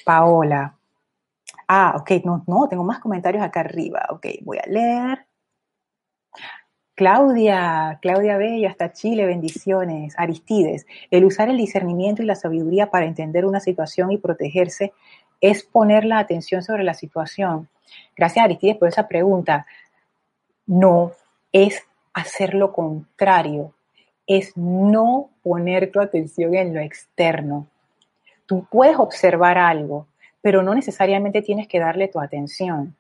[0.05, 0.77] Paola.
[1.69, 4.07] Ah, ok, no, no, tengo más comentarios acá arriba.
[4.11, 5.27] Ok, voy a leer.
[6.95, 10.15] Claudia, Claudia Bella, hasta Chile, bendiciones.
[10.19, 14.93] Aristides, el usar el discernimiento y la sabiduría para entender una situación y protegerse
[15.41, 17.69] es poner la atención sobre la situación.
[18.17, 19.67] Gracias Aristides por esa pregunta.
[20.67, 21.13] No,
[21.53, 23.73] es hacer lo contrario,
[24.27, 27.67] es no poner tu atención en lo externo.
[28.47, 30.07] Tú puedes observar algo,
[30.41, 32.95] pero no necesariamente tienes que darle tu atención.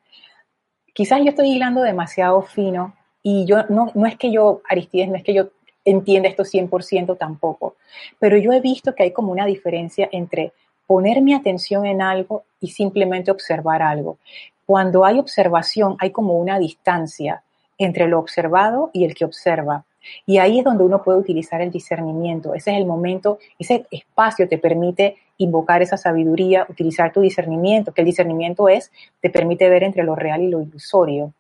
[0.94, 5.16] Quizás yo estoy hilando demasiado fino y yo no, no es que yo, Aristides, no
[5.16, 5.50] es que yo
[5.84, 7.76] entienda esto 100% tampoco,
[8.18, 10.52] pero yo he visto que hay como una diferencia entre
[10.86, 14.18] poner mi atención en algo y simplemente observar algo.
[14.66, 17.42] Cuando hay observación hay como una distancia
[17.78, 19.84] entre lo observado y el que observa.
[20.26, 22.54] Y ahí es donde uno puede utilizar el discernimiento.
[22.54, 28.02] Ese es el momento, ese espacio te permite invocar esa sabiduría, utilizar tu discernimiento, que
[28.02, 31.32] el discernimiento es, te permite ver entre lo real y lo ilusorio.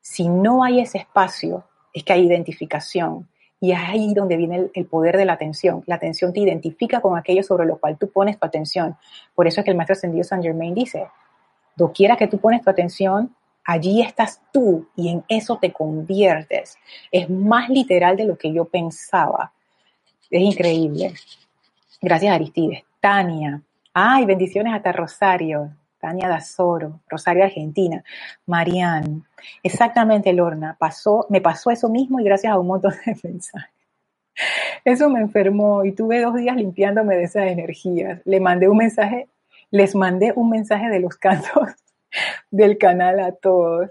[0.00, 3.28] Si no hay ese espacio, es que hay identificación.
[3.60, 5.82] Y es ahí donde viene el, poder de la atención.
[5.86, 8.96] La atención te identifica con aquello sobre lo cual tú pones tu atención.
[9.34, 11.06] Por eso es que el maestro ascendido Saint Germain dice,
[11.76, 13.34] doquiera que tú pones tu atención,
[13.64, 16.76] allí estás tú y en eso te conviertes.
[17.10, 19.52] Es más literal de lo que yo pensaba.
[20.30, 21.14] Es increíble.
[22.00, 22.82] Gracias, Aristides.
[23.00, 23.62] Tania.
[23.92, 25.70] Ay, bendiciones hasta Rosario.
[26.00, 28.04] Tania Dazoro, Rosario, Argentina.
[28.46, 29.24] Marian.
[29.62, 30.76] Exactamente, Lorna.
[30.78, 33.70] Pasó, me pasó eso mismo y gracias a un montón de mensajes.
[34.84, 38.20] Eso me enfermó y tuve dos días limpiándome de esas energías.
[38.24, 39.28] Le mandé un mensaje,
[39.74, 41.70] les mandé un mensaje de los cantos
[42.52, 43.90] del canal a todos.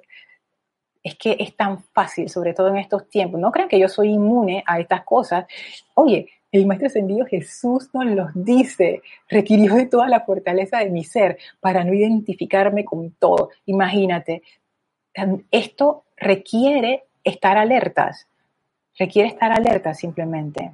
[1.03, 3.37] Es que es tan fácil, sobre todo en estos tiempos.
[3.37, 5.45] No crean que yo soy inmune a estas cosas.
[5.93, 11.03] Oye, el Maestro Ascendido Jesús nos los dice, requirió de toda la fortaleza de mi
[11.03, 13.49] ser para no identificarme con todo.
[13.65, 14.41] Imagínate,
[15.51, 18.25] esto requiere estar alertas,
[18.97, 20.71] requiere estar alertas simplemente.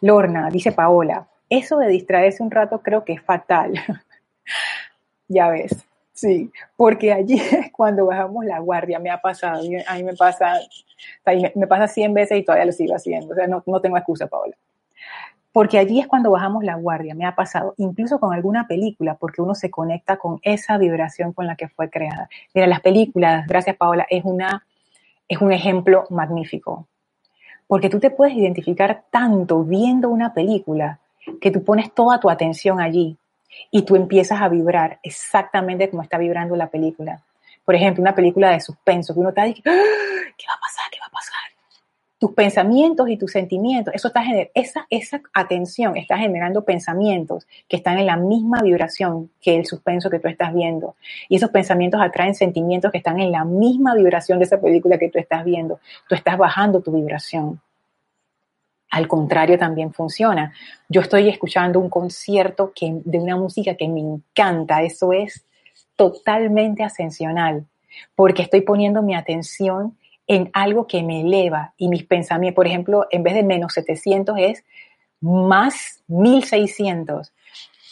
[0.00, 3.72] Lorna, dice Paola, eso de distraerse un rato creo que es fatal.
[5.28, 7.40] ya ves, Sí, porque allí
[7.72, 10.54] cuando bajamos la guardia, me ha pasado, a mí me pasa,
[11.54, 14.26] me pasa 100 veces y todavía lo sigo haciendo, o sea, no, no tengo excusa,
[14.26, 14.56] Paola.
[15.52, 19.42] Porque allí es cuando bajamos la guardia, me ha pasado, incluso con alguna película, porque
[19.42, 22.28] uno se conecta con esa vibración con la que fue creada.
[22.52, 24.66] Mira, las películas, gracias Paola, es, una,
[25.28, 26.88] es un ejemplo magnífico.
[27.68, 30.98] Porque tú te puedes identificar tanto viendo una película
[31.40, 33.16] que tú pones toda tu atención allí
[33.70, 37.22] y tú empiezas a vibrar exactamente como está vibrando la película.
[37.64, 40.32] Por ejemplo, una película de suspenso, que uno está diciendo, ¡Ah!
[40.36, 40.90] ¿qué va a pasar?
[40.90, 41.34] ¿Qué va a pasar?
[42.18, 47.98] Tus pensamientos y tus sentimientos, eso está esa, esa atención está generando pensamientos que están
[47.98, 50.96] en la misma vibración que el suspenso que tú estás viendo.
[51.28, 55.10] Y esos pensamientos atraen sentimientos que están en la misma vibración de esa película que
[55.10, 55.78] tú estás viendo.
[56.08, 57.60] Tú estás bajando tu vibración.
[58.90, 60.52] Al contrario, también funciona.
[60.88, 64.82] Yo estoy escuchando un concierto que, de una música que me encanta.
[64.82, 65.44] Eso es
[65.96, 67.66] totalmente ascensional,
[68.14, 69.96] porque estoy poniendo mi atención
[70.26, 74.36] en algo que me eleva y mis pensamientos, por ejemplo, en vez de menos 700
[74.38, 74.64] es
[75.20, 77.32] más 1600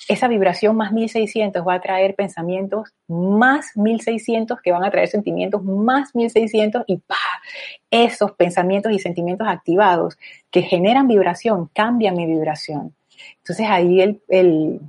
[0.08, 5.62] esa vibración más 1600 va a traer pensamientos más 1600 que van a traer sentimientos
[5.64, 7.16] más 1600 y ¡pa!
[7.90, 10.16] Esos pensamientos y sentimientos activados
[10.50, 12.94] que generan vibración cambian mi vibración.
[13.38, 14.80] Entonces ahí el,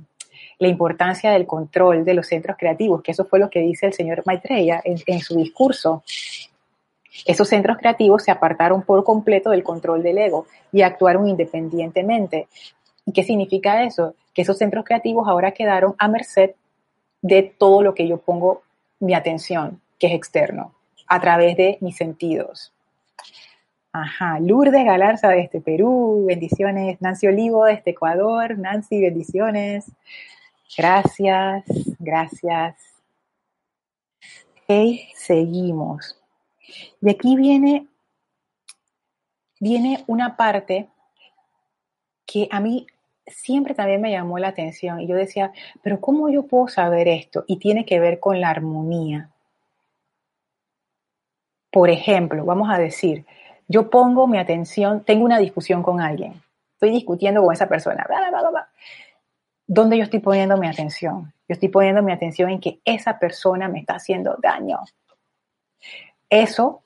[0.58, 3.94] la importancia del control de los centros creativos, que eso fue lo que dice el
[3.94, 6.04] señor Maitreya en, en su discurso.
[7.26, 12.46] Esos centros creativos se apartaron por completo del control del ego y actuaron independientemente.
[13.04, 14.14] ¿Y qué significa eso?
[14.38, 16.52] Que esos centros creativos ahora quedaron a merced
[17.22, 18.62] de todo lo que yo pongo
[19.00, 20.76] mi atención, que es externo,
[21.08, 22.72] a través de mis sentidos.
[23.90, 27.00] Ajá, Lourdes Galarza desde Perú, bendiciones.
[27.00, 29.90] Nancy Olivo desde Ecuador, Nancy, bendiciones.
[30.76, 31.64] Gracias,
[31.98, 32.76] gracias.
[34.62, 36.16] Ok, seguimos.
[37.00, 37.88] Y aquí viene,
[39.58, 40.88] viene una parte
[42.24, 42.86] que a mí
[43.30, 45.52] siempre también me llamó la atención y yo decía,
[45.82, 47.44] pero ¿cómo yo puedo saber esto?
[47.46, 49.30] Y tiene que ver con la armonía.
[51.70, 53.26] Por ejemplo, vamos a decir,
[53.68, 56.40] yo pongo mi atención, tengo una discusión con alguien,
[56.74, 58.06] estoy discutiendo con esa persona,
[59.66, 61.32] ¿dónde yo estoy poniendo mi atención?
[61.48, 64.80] Yo estoy poniendo mi atención en que esa persona me está haciendo daño.
[66.30, 66.82] eso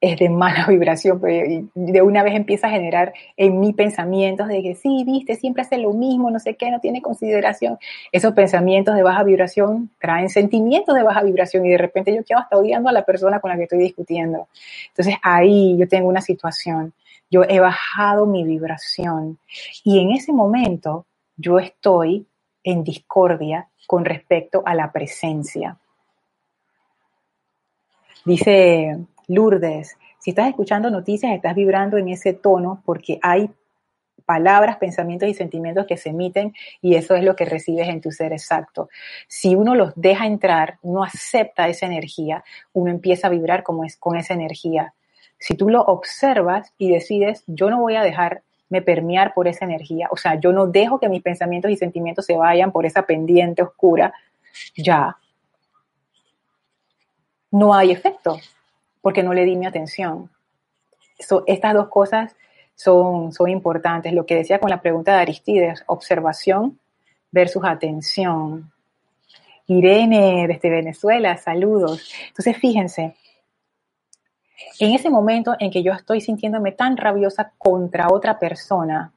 [0.00, 4.62] es de mala vibración, pero de una vez empieza a generar en mí pensamientos de
[4.62, 7.78] que sí, viste, siempre hace lo mismo, no sé qué, no tiene consideración.
[8.12, 12.38] Esos pensamientos de baja vibración traen sentimientos de baja vibración y de repente yo quedo
[12.38, 14.48] hasta odiando a la persona con la que estoy discutiendo.
[14.88, 16.92] Entonces ahí yo tengo una situación,
[17.30, 19.38] yo he bajado mi vibración
[19.82, 22.26] y en ese momento yo estoy
[22.62, 25.78] en discordia con respecto a la presencia.
[28.24, 33.50] Dice Lourdes, si estás escuchando noticias, estás vibrando en ese tono porque hay
[34.24, 36.52] palabras, pensamientos y sentimientos que se emiten
[36.82, 38.88] y eso es lo que recibes en tu ser exacto.
[39.28, 43.96] Si uno los deja entrar, uno acepta esa energía, uno empieza a vibrar como es,
[43.96, 44.94] con esa energía.
[45.38, 50.08] Si tú lo observas y decides, yo no voy a dejarme permear por esa energía,
[50.10, 53.62] o sea, yo no dejo que mis pensamientos y sentimientos se vayan por esa pendiente
[53.62, 54.12] oscura,
[54.74, 55.16] ya,
[57.52, 58.38] no hay efecto
[59.06, 60.32] porque no le di mi atención.
[61.46, 62.34] estas dos cosas
[62.74, 64.12] son, son importantes.
[64.12, 66.80] Lo que decía con la pregunta de Aristides, observación
[67.30, 68.72] versus atención.
[69.68, 72.12] Irene desde Venezuela, saludos.
[72.26, 73.14] Entonces, fíjense,
[74.80, 79.12] en ese momento en que yo estoy sintiéndome tan rabiosa contra otra persona,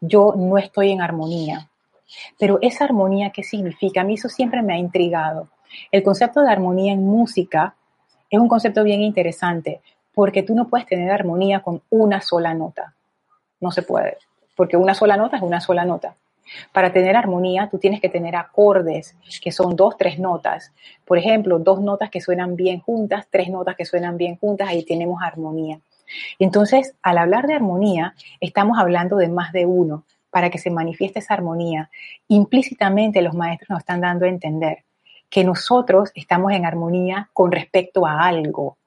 [0.00, 1.68] yo no estoy en armonía.
[2.38, 4.00] Pero esa armonía, ¿qué significa?
[4.00, 5.50] A mí eso siempre me ha intrigado.
[5.92, 7.76] El concepto de armonía en música
[8.30, 9.80] es un concepto bien interesante
[10.14, 12.94] porque tú no puedes tener armonía con una sola nota.
[13.60, 14.16] No se puede,
[14.56, 16.14] porque una sola nota es una sola nota.
[16.72, 20.72] Para tener armonía, tú tienes que tener acordes, que son dos, tres notas.
[21.04, 24.84] Por ejemplo, dos notas que suenan bien juntas, tres notas que suenan bien juntas, ahí
[24.84, 25.80] tenemos armonía.
[26.38, 30.04] Entonces, al hablar de armonía, estamos hablando de más de uno.
[30.30, 31.90] Para que se manifieste esa armonía,
[32.28, 34.85] implícitamente los maestros nos están dando a entender
[35.30, 38.64] que nosotros estamos en armonía con respecto a algo.
[38.64, 38.78] O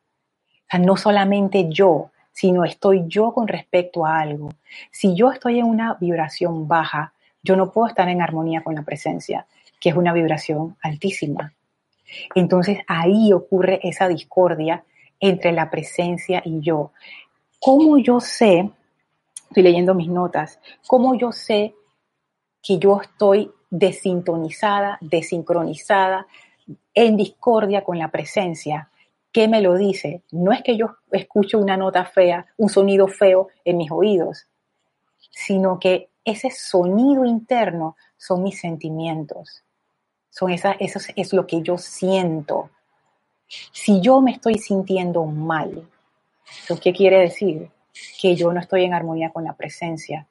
[0.70, 4.54] sea, no solamente yo, sino estoy yo con respecto a algo.
[4.92, 7.14] Si yo estoy en una vibración baja,
[7.44, 9.46] yo no puedo estar en armonía con la presencia,
[9.80, 11.54] que es una vibración altísima.
[12.36, 14.84] Entonces ahí ocurre esa discordia
[15.20, 16.92] entre la presencia y yo.
[17.60, 18.70] ¿Cómo yo sé,
[19.50, 21.76] estoy leyendo mis notas, cómo yo sé
[22.62, 26.28] que yo estoy desintonizada, desincronizada,
[26.94, 28.90] en discordia con la presencia.
[29.32, 30.24] ¿Qué me lo dice?
[30.32, 34.48] No es que yo escucho una nota fea, un sonido feo en mis oídos,
[35.32, 39.64] sino que ese sonido interno son mis sentimientos.
[40.30, 42.70] Son esas, eso es lo que yo siento.
[43.48, 45.88] Si yo me estoy sintiendo mal,
[46.82, 47.70] ¿qué quiere decir?
[48.22, 50.28] Que yo no estoy en armonía con la presencia.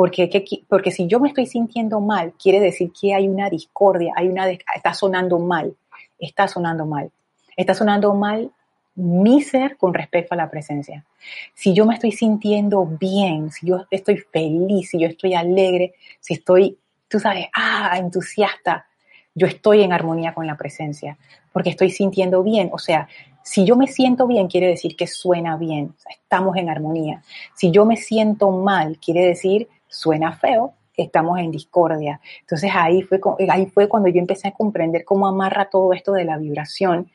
[0.00, 0.30] Porque,
[0.66, 4.48] porque si yo me estoy sintiendo mal, quiere decir que hay una discordia, hay una,
[4.48, 5.76] está sonando mal,
[6.18, 7.10] está sonando mal.
[7.54, 8.50] Está sonando mal
[8.94, 11.04] mi ser con respecto a la presencia.
[11.52, 16.32] Si yo me estoy sintiendo bien, si yo estoy feliz, si yo estoy alegre, si
[16.32, 18.86] estoy, tú sabes, ah, entusiasta,
[19.34, 21.18] yo estoy en armonía con la presencia,
[21.52, 22.70] porque estoy sintiendo bien.
[22.72, 23.06] O sea,
[23.42, 27.22] si yo me siento bien, quiere decir que suena bien, estamos en armonía.
[27.54, 32.20] Si yo me siento mal, quiere decir suena feo, estamos en discordia.
[32.40, 36.24] Entonces ahí fue, ahí fue cuando yo empecé a comprender cómo amarra todo esto de
[36.24, 37.10] la vibración,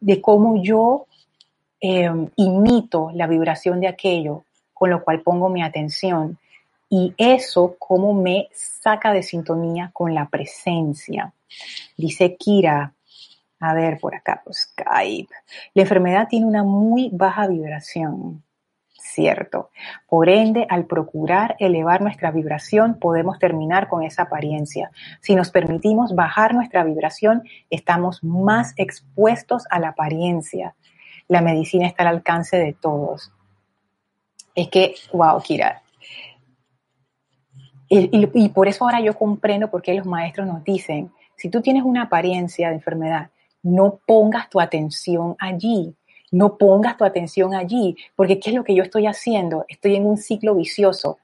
[0.00, 1.06] de cómo yo
[1.80, 6.38] em, imito la vibración de aquello, con lo cual pongo mi atención.
[6.88, 11.32] Y eso cómo me saca de sintonía con la presencia.
[11.96, 12.94] Dice Kira,
[13.60, 15.32] a ver por acá, por Skype,
[15.74, 18.42] la enfermedad tiene una muy baja vibración
[19.12, 19.70] cierto.
[20.08, 24.90] Por ende, al procurar elevar nuestra vibración, podemos terminar con esa apariencia.
[25.20, 30.74] Si nos permitimos bajar nuestra vibración, estamos más expuestos a la apariencia.
[31.28, 33.32] La medicina está al alcance de todos.
[34.54, 35.82] Es que, wow, Kira.
[37.88, 41.60] Y, y por eso ahora yo comprendo por qué los maestros nos dicen, si tú
[41.60, 43.30] tienes una apariencia de enfermedad,
[43.62, 45.96] no pongas tu atención allí
[46.30, 49.64] no pongas tu atención allí, porque ¿qué es lo que yo estoy haciendo?
[49.68, 51.18] Estoy en un ciclo vicioso.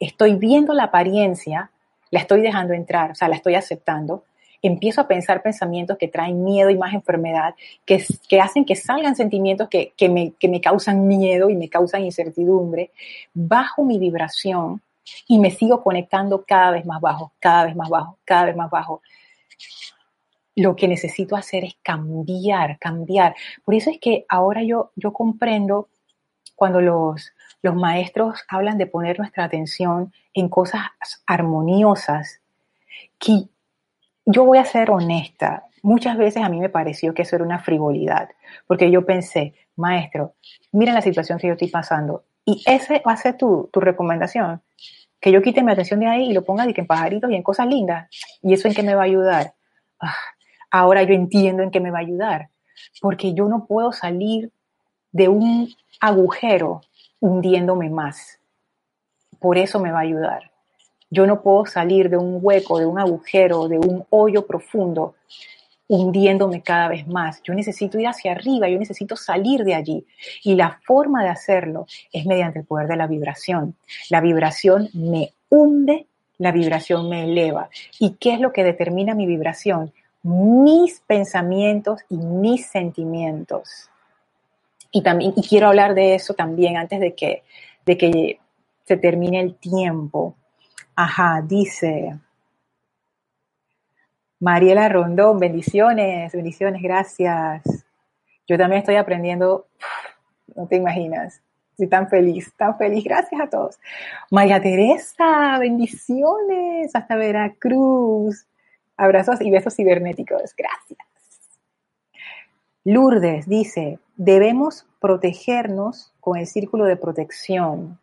[0.00, 1.70] Estoy viendo la apariencia,
[2.10, 4.24] la estoy dejando entrar, o sea, la estoy aceptando.
[4.62, 9.14] Empiezo a pensar pensamientos que traen miedo y más enfermedad, que, que hacen que salgan
[9.14, 12.90] sentimientos que, que, me, que me causan miedo y me causan incertidumbre.
[13.34, 14.80] Bajo mi vibración
[15.26, 18.70] y me sigo conectando cada vez más bajo, cada vez más bajo, cada vez más
[18.70, 19.00] bajo
[20.58, 23.36] lo que necesito hacer es cambiar, cambiar.
[23.64, 25.88] Por eso es que ahora yo, yo comprendo
[26.56, 27.32] cuando los,
[27.62, 30.82] los maestros hablan de poner nuestra atención en cosas
[31.26, 32.40] armoniosas,
[33.20, 33.44] que
[34.26, 37.60] yo voy a ser honesta, muchas veces a mí me pareció que eso era una
[37.60, 38.28] frivolidad,
[38.66, 40.34] porque yo pensé, maestro,
[40.72, 42.24] mira la situación que yo estoy pasando.
[42.44, 44.60] Y ese va a tu, tu recomendación.
[45.20, 47.36] Que yo quite mi atención de ahí y lo ponga de que en pajaritos y
[47.36, 48.08] en cosas lindas.
[48.42, 49.54] ¿Y eso en qué me va a ayudar?
[50.00, 50.14] Ah,
[50.70, 52.48] ahora yo entiendo en qué me va a ayudar.
[53.00, 54.50] Porque yo no puedo salir
[55.12, 55.68] de un
[56.00, 56.82] agujero
[57.20, 58.38] hundiéndome más.
[59.38, 60.50] Por eso me va a ayudar.
[61.10, 65.14] Yo no puedo salir de un hueco, de un agujero, de un hoyo profundo
[65.88, 67.42] hundiéndome cada vez más.
[67.42, 70.06] Yo necesito ir hacia arriba, yo necesito salir de allí.
[70.44, 73.74] Y la forma de hacerlo es mediante el poder de la vibración.
[74.10, 76.06] La vibración me hunde,
[76.36, 77.70] la vibración me eleva.
[77.98, 79.92] ¿Y qué es lo que determina mi vibración?
[80.22, 83.90] Mis pensamientos y mis sentimientos.
[84.90, 87.42] Y también, y quiero hablar de eso también antes de que,
[87.84, 88.40] de que
[88.84, 90.34] se termine el tiempo.
[90.96, 92.18] Ajá, dice,
[94.40, 97.62] Mariela Rondón, bendiciones, bendiciones, gracias.
[98.46, 99.66] Yo también estoy aprendiendo,
[100.54, 101.42] no te imaginas,
[101.72, 103.78] estoy tan feliz, tan feliz, gracias a todos.
[104.30, 108.46] María Teresa, bendiciones, hasta Veracruz.
[108.98, 111.00] Abrazos y besos cibernéticos, gracias.
[112.84, 117.98] Lourdes dice, debemos protegernos con el círculo de protección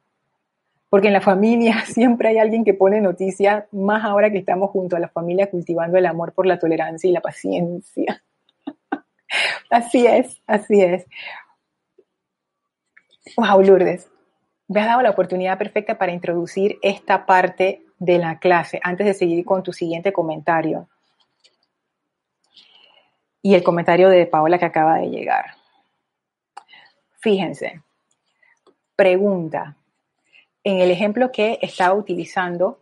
[0.96, 4.96] porque en la familia siempre hay alguien que pone noticias, más ahora que estamos junto
[4.96, 8.24] a la familia cultivando el amor por la tolerancia y la paciencia.
[9.70, 11.06] así es, así es.
[13.36, 14.10] Wow, Lourdes,
[14.70, 19.14] me has dado la oportunidad perfecta para introducir esta parte de la clase antes de
[19.14, 20.88] seguir con tu siguiente comentario.
[23.42, 25.56] Y el comentario de Paola que acaba de llegar.
[27.20, 27.82] Fíjense,
[28.96, 29.76] pregunta,
[30.64, 32.80] en el ejemplo que estaba utilizando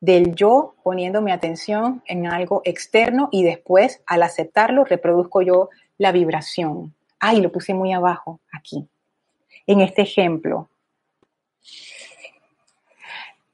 [0.00, 6.12] del yo poniendo mi atención en algo externo y después al aceptarlo reproduzco yo la
[6.12, 6.94] vibración.
[7.18, 8.86] Ay, lo puse muy abajo, aquí.
[9.66, 10.68] En este ejemplo.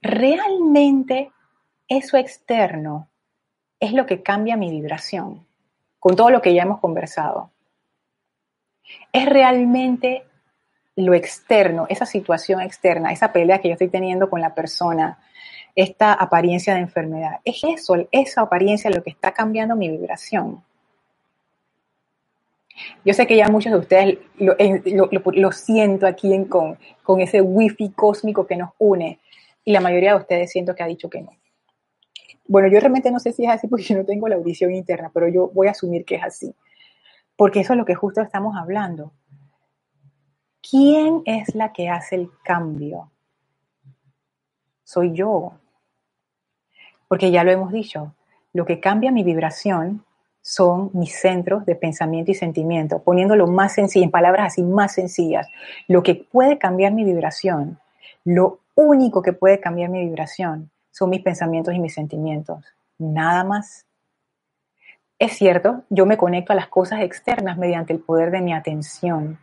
[0.02, 1.30] Realmente
[1.88, 3.08] eso externo
[3.78, 5.46] es lo que cambia mi vibración,
[5.98, 7.50] con todo lo que ya hemos conversado.
[9.12, 10.24] Es realmente
[10.96, 15.18] lo externo, esa situación externa, esa pelea que yo estoy teniendo con la persona,
[15.74, 20.62] esta apariencia de enfermedad, es eso, esa apariencia lo que está cambiando mi vibración.
[23.04, 28.46] Yo sé que ya muchos de ustedes lo, siento aquí con, con ese wifi cósmico
[28.46, 29.18] que nos une
[29.70, 31.30] y la mayoría de ustedes siento que ha dicho que no.
[32.48, 35.12] Bueno, yo realmente no sé si es así porque yo no tengo la audición interna,
[35.14, 36.52] pero yo voy a asumir que es así.
[37.36, 39.12] Porque eso es lo que justo estamos hablando.
[40.68, 43.12] ¿Quién es la que hace el cambio?
[44.82, 45.52] Soy yo.
[47.06, 48.16] Porque ya lo hemos dicho,
[48.52, 50.04] lo que cambia mi vibración
[50.42, 55.46] son mis centros de pensamiento y sentimiento, poniéndolo más sencillo, en palabras así más sencillas.
[55.86, 57.78] Lo que puede cambiar mi vibración,
[58.24, 62.64] lo único que puede cambiar mi vibración son mis pensamientos y mis sentimientos.
[62.98, 63.86] Nada más.
[65.18, 69.38] Es cierto, yo me conecto a las cosas externas mediante el poder de mi atención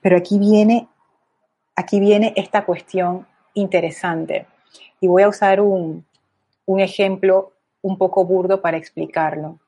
[0.00, 0.88] pero aquí viene,
[1.76, 4.46] aquí viene esta cuestión interesante
[5.00, 6.04] y voy a usar un,
[6.66, 7.52] un ejemplo
[7.82, 9.58] un poco burdo para explicarlo.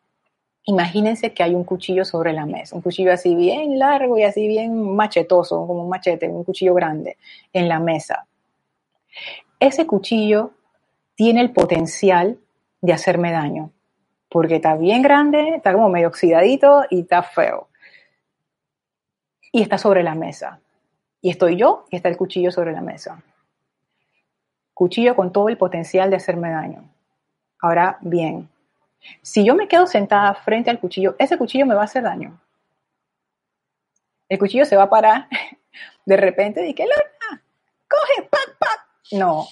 [0.65, 4.47] Imagínense que hay un cuchillo sobre la mesa, un cuchillo así bien largo y así
[4.47, 7.17] bien machetoso, como un machete, un cuchillo grande
[7.53, 8.27] en la mesa.
[9.59, 10.53] Ese cuchillo
[11.15, 12.39] tiene el potencial
[12.81, 13.73] de hacerme daño,
[14.29, 17.71] porque está bien grande, está como medio oxidadito y está feo
[19.53, 20.61] y está sobre la mesa.
[21.21, 23.23] Y estoy yo y está el cuchillo sobre la mesa.
[24.73, 26.89] Cuchillo con todo el potencial de hacerme daño.
[27.61, 28.49] Ahora bien,
[29.21, 32.41] si yo me quedo sentada frente al cuchillo, ese cuchillo me va a hacer daño.
[34.29, 35.29] El cuchillo se va a parar
[36.07, 37.43] de repente y que Lorna,
[37.89, 38.80] coge, pac, pac.
[39.13, 39.47] No,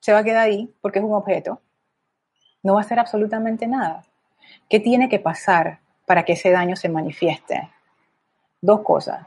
[0.00, 1.60] se va a quedar ahí porque es un objeto.
[2.62, 4.04] No va a hacer absolutamente nada.
[4.68, 7.70] ¿Qué tiene que pasar para que ese daño se manifieste?
[8.60, 9.26] dos cosas.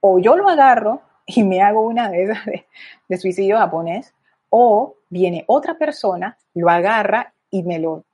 [0.00, 4.14] O yo lo agarro y me hago una de esas de, suicidio japonés,
[4.50, 8.04] o viene otra persona, lo agarra y me lo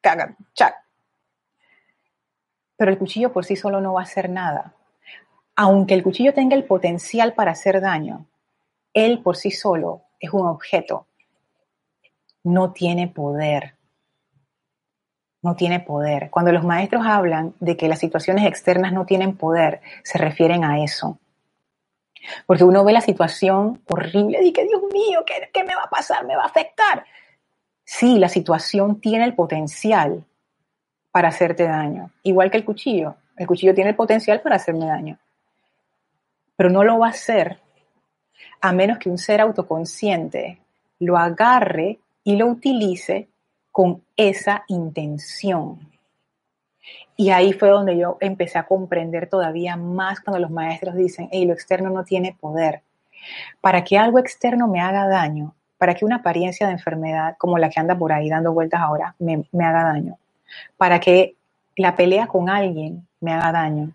[0.00, 0.74] caga, chac.
[2.76, 4.74] Pero el cuchillo por sí solo no va a hacer nada.
[5.54, 8.26] Aunque el cuchillo tenga el potencial para hacer daño,
[8.92, 11.06] él por sí solo es un objeto.
[12.44, 13.76] No tiene poder
[15.46, 16.28] no tiene poder.
[16.28, 20.82] Cuando los maestros hablan de que las situaciones externas no tienen poder, se refieren a
[20.82, 21.18] eso.
[22.46, 25.90] Porque uno ve la situación horrible y que Dios mío, ¿qué, ¿qué, me va a
[25.90, 26.26] pasar?
[26.26, 27.04] ¿Me va a afectar?
[27.84, 30.24] Sí, la situación tiene el potencial
[31.12, 33.14] para hacerte daño, igual que el cuchillo.
[33.36, 35.16] El cuchillo tiene el potencial para hacerme daño,
[36.56, 37.60] pero no lo va a hacer
[38.60, 40.60] a menos que un ser autoconsciente
[40.98, 43.28] lo agarre y lo utilice
[43.70, 45.78] con esa intención.
[47.16, 51.46] Y ahí fue donde yo empecé a comprender todavía más cuando los maestros dicen, hey,
[51.46, 52.82] lo externo no tiene poder.
[53.60, 57.70] Para que algo externo me haga daño, para que una apariencia de enfermedad como la
[57.70, 60.18] que anda por ahí dando vueltas ahora me, me haga daño,
[60.76, 61.34] para que
[61.76, 63.92] la pelea con alguien me haga daño,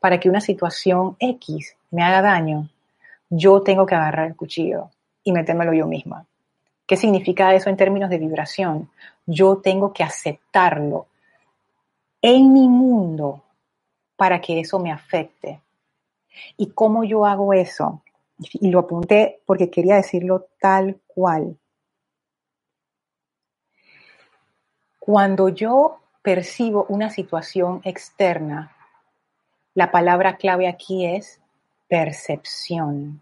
[0.00, 2.68] para que una situación X me haga daño,
[3.34, 4.90] yo tengo que agarrar el cuchillo
[5.24, 6.26] y metérmelo yo misma.
[6.86, 8.90] ¿Qué significa eso en términos de vibración?
[9.24, 11.06] Yo tengo que aceptarlo
[12.20, 13.42] en mi mundo
[14.16, 15.62] para que eso me afecte.
[16.58, 18.02] ¿Y cómo yo hago eso?
[18.38, 21.56] Y lo apunté porque quería decirlo tal cual.
[24.98, 28.76] Cuando yo percibo una situación externa,
[29.72, 31.41] la palabra clave aquí es
[31.92, 33.20] percepción,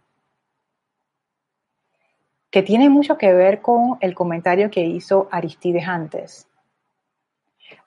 [2.52, 6.46] que tiene mucho que ver con el comentario que hizo Aristides antes.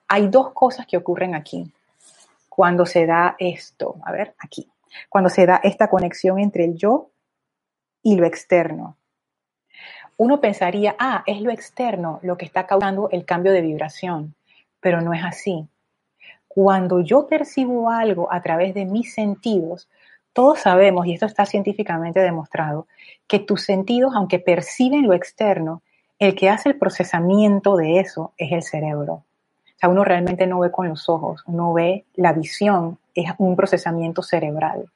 [0.08, 1.72] Hay dos cosas que ocurren aquí
[2.50, 4.70] cuando se da esto, a ver, aquí,
[5.08, 7.08] cuando se da esta conexión entre el yo
[8.02, 8.98] y lo externo.
[10.18, 14.34] Uno pensaría, ah, es lo externo lo que está causando el cambio de vibración,
[14.80, 15.66] pero no es así.
[16.46, 19.88] Cuando yo percibo algo a través de mis sentidos,
[20.34, 22.86] todos sabemos, y esto está científicamente demostrado,
[23.26, 25.80] que tus sentidos, aunque perciben lo externo,
[26.18, 29.14] el que hace el procesamiento de eso es el cerebro.
[29.14, 33.56] O sea, uno realmente no ve con los ojos, uno ve la visión, es un
[33.56, 34.90] procesamiento cerebral.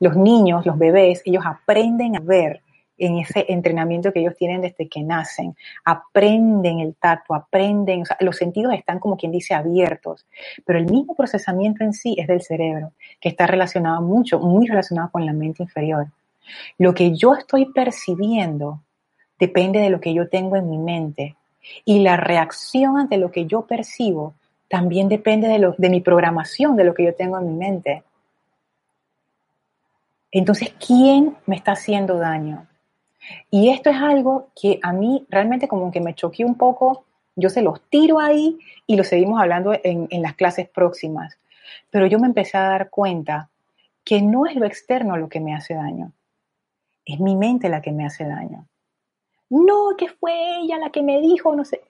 [0.00, 2.60] Los niños, los bebés, ellos aprenden a ver
[3.02, 5.56] en ese entrenamiento que ellos tienen desde que nacen.
[5.84, 10.24] Aprenden el tacto, aprenden, los sentidos están como quien dice abiertos,
[10.64, 15.10] pero el mismo procesamiento en sí es del cerebro, que está relacionado mucho, muy relacionado
[15.10, 16.06] con la mente inferior.
[16.78, 18.80] Lo que yo estoy percibiendo
[19.36, 21.34] depende de lo que yo tengo en mi mente
[21.84, 24.34] y la reacción ante lo que yo percibo
[24.68, 28.04] también depende de, lo, de mi programación, de lo que yo tengo en mi mente.
[30.30, 32.68] Entonces, ¿quién me está haciendo daño?
[33.50, 37.04] Y esto es algo que a mí realmente como que me choqueó un poco.
[37.36, 41.38] Yo se los tiro ahí y lo seguimos hablando en, en las clases próximas.
[41.90, 43.48] Pero yo me empecé a dar cuenta
[44.04, 46.12] que no es lo externo lo que me hace daño.
[47.04, 48.66] Es mi mente la que me hace daño.
[49.50, 51.82] No, que fue ella la que me dijo, no sé.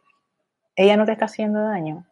[0.75, 2.05] Ella no te está haciendo daño.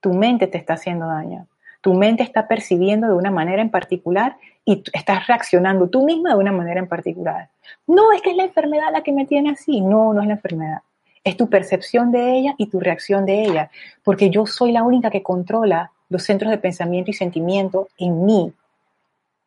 [0.00, 1.46] Tu mente te está haciendo daño.
[1.80, 6.36] Tu mente está percibiendo de una manera en particular y estás reaccionando tú misma de
[6.36, 7.50] una manera en particular.
[7.86, 9.80] No, es que es la enfermedad la que me tiene así.
[9.80, 10.82] No, no es la enfermedad.
[11.24, 13.70] Es tu percepción de ella y tu reacción de ella.
[14.02, 18.52] Porque yo soy la única que controla los centros de pensamiento y sentimiento en mí.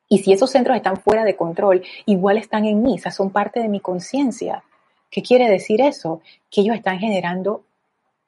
[0.07, 3.59] Y si esos centros están fuera de control, igual están en mí, sea, son parte
[3.59, 4.63] de mi conciencia.
[5.09, 6.21] ¿Qué quiere decir eso?
[6.49, 7.63] Que ellos están generando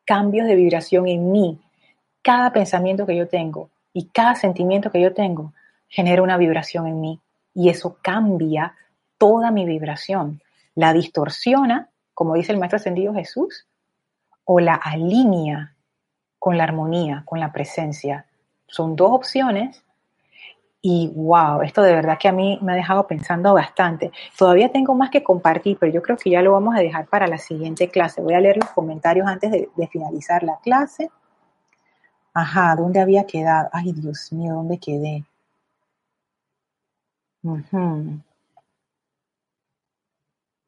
[0.06, 1.60] cambios de vibración en mí.
[2.22, 5.54] Cada pensamiento que yo tengo y cada sentimiento que yo tengo
[5.88, 7.20] genera una vibración en mí
[7.54, 8.76] y eso cambia
[9.18, 10.41] toda mi vibración.
[10.76, 13.68] La distorsiona, como dice el Maestro Ascendido Jesús,
[14.46, 15.76] o la alinea
[16.39, 18.26] con la armonía, con la presencia.
[18.68, 19.84] Son dos opciones
[20.86, 24.12] y wow, esto de verdad que a mí me ha dejado pensando bastante.
[24.38, 27.26] Todavía tengo más que compartir, pero yo creo que ya lo vamos a dejar para
[27.28, 28.22] la siguiente clase.
[28.22, 31.10] Voy a leer los comentarios antes de, finalizar la clase.
[32.34, 33.69] Ajá, ¿dónde había quedado?
[33.71, 35.23] Ay, Dios mío, ¿dónde quedé?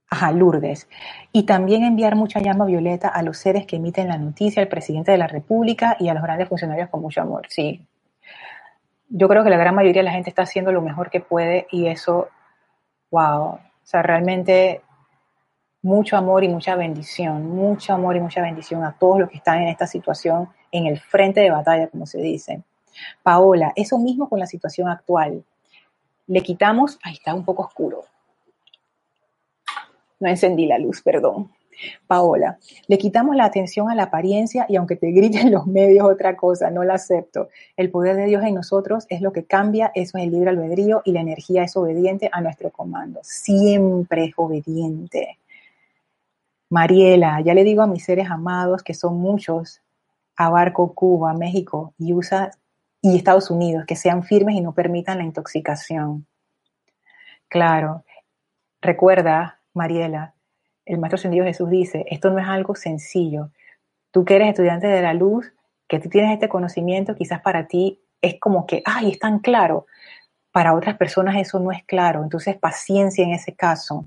[0.10, 0.88] Ajá, Lourdes.
[1.32, 5.12] Y también enviar mucha llama violeta a los seres que emiten la noticia, al presidente
[5.12, 7.48] de la República y a los grandes funcionarios con mucho amor.
[7.50, 7.86] Sí.
[9.10, 11.68] Yo creo que la gran mayoría de la gente está haciendo lo mejor que puede
[11.72, 12.30] y eso,
[13.12, 13.42] wow.
[13.44, 14.82] O sea, realmente
[15.82, 19.62] mucho amor y mucha bendición, mucho amor y mucha bendición a todos los que están
[19.62, 22.62] en esta situación, en el frente de batalla, como se dice.
[23.24, 25.44] Paola, eso mismo con la situación actual
[26.28, 28.04] le quitamos, ahí está un poco oscuro.
[30.20, 31.52] No encendí la luz, perdón.
[32.08, 32.58] Paola,
[32.88, 36.72] le quitamos la atención a la apariencia y aunque te griten los medios otra cosa,
[36.72, 37.50] no la acepto.
[37.76, 41.02] El poder de Dios en nosotros es lo que cambia, eso es el libre albedrío
[41.04, 43.20] y la energía es obediente a nuestro comando.
[43.24, 45.38] Siempre es obediente.
[46.70, 49.82] Mariela, ya le digo a mis seres amados, que son muchos,
[50.36, 52.52] abarco Cuba, México y USA,
[53.02, 56.26] y Estados Unidos, que sean firmes y no permitan la intoxicación.
[57.48, 58.04] Claro,
[58.82, 60.34] recuerda, Mariela,
[60.86, 63.52] el Maestro Ascendido Jesús dice, esto no es algo sencillo.
[64.12, 65.54] Tú que eres estudiante de la luz,
[65.88, 69.86] que tú tienes este conocimiento, quizás para ti es como que, ay, es tan claro,
[70.52, 72.24] para otras personas eso no es claro.
[72.24, 74.06] Entonces, paciencia en ese caso.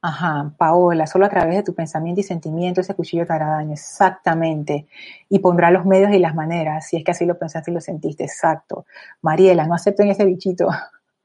[0.00, 3.72] Ajá, Paola, solo a través de tu pensamiento y sentimiento ese cuchillo te hará daño,
[3.72, 4.86] exactamente.
[5.28, 7.80] Y pondrá los medios y las maneras, si es que así lo pensaste y lo
[7.80, 8.86] sentiste, exacto.
[9.22, 10.68] Mariela, no acepten ese bichito.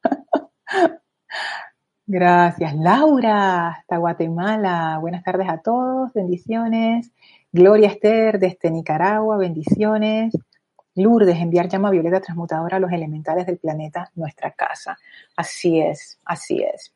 [2.08, 2.76] Gracias.
[2.76, 4.98] Laura, hasta Guatemala.
[5.00, 7.12] Buenas tardes a todos, bendiciones.
[7.52, 10.34] Gloria Esther, desde Nicaragua, bendiciones.
[10.96, 14.98] Lourdes, enviar llama violeta transmutadora a los elementales del planeta, nuestra casa.
[15.36, 16.94] Así es, así es.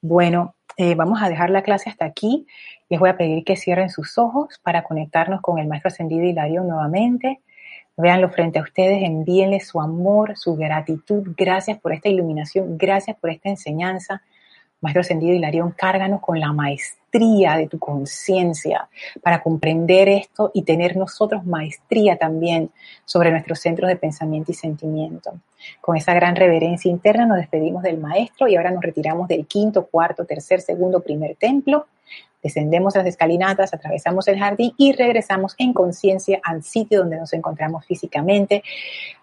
[0.00, 2.46] Bueno, eh, vamos a dejar la clase hasta aquí.
[2.88, 6.62] Les voy a pedir que cierren sus ojos para conectarnos con el Maestro Ascendido Hilario
[6.62, 7.40] nuevamente.
[7.96, 11.34] Véanlo frente a ustedes, envíenle su amor, su gratitud.
[11.36, 14.22] Gracias por esta iluminación, gracias por esta enseñanza.
[14.84, 18.86] Maestro Ascendido Hilarión, cárganos con la maestría de tu conciencia
[19.22, 22.70] para comprender esto y tener nosotros maestría también
[23.06, 25.32] sobre nuestros centros de pensamiento y sentimiento.
[25.80, 29.86] Con esa gran reverencia interna nos despedimos del Maestro y ahora nos retiramos del quinto,
[29.86, 31.86] cuarto, tercer, segundo, primer templo.
[32.42, 37.86] Descendemos las escalinatas, atravesamos el jardín y regresamos en conciencia al sitio donde nos encontramos
[37.86, 38.62] físicamente,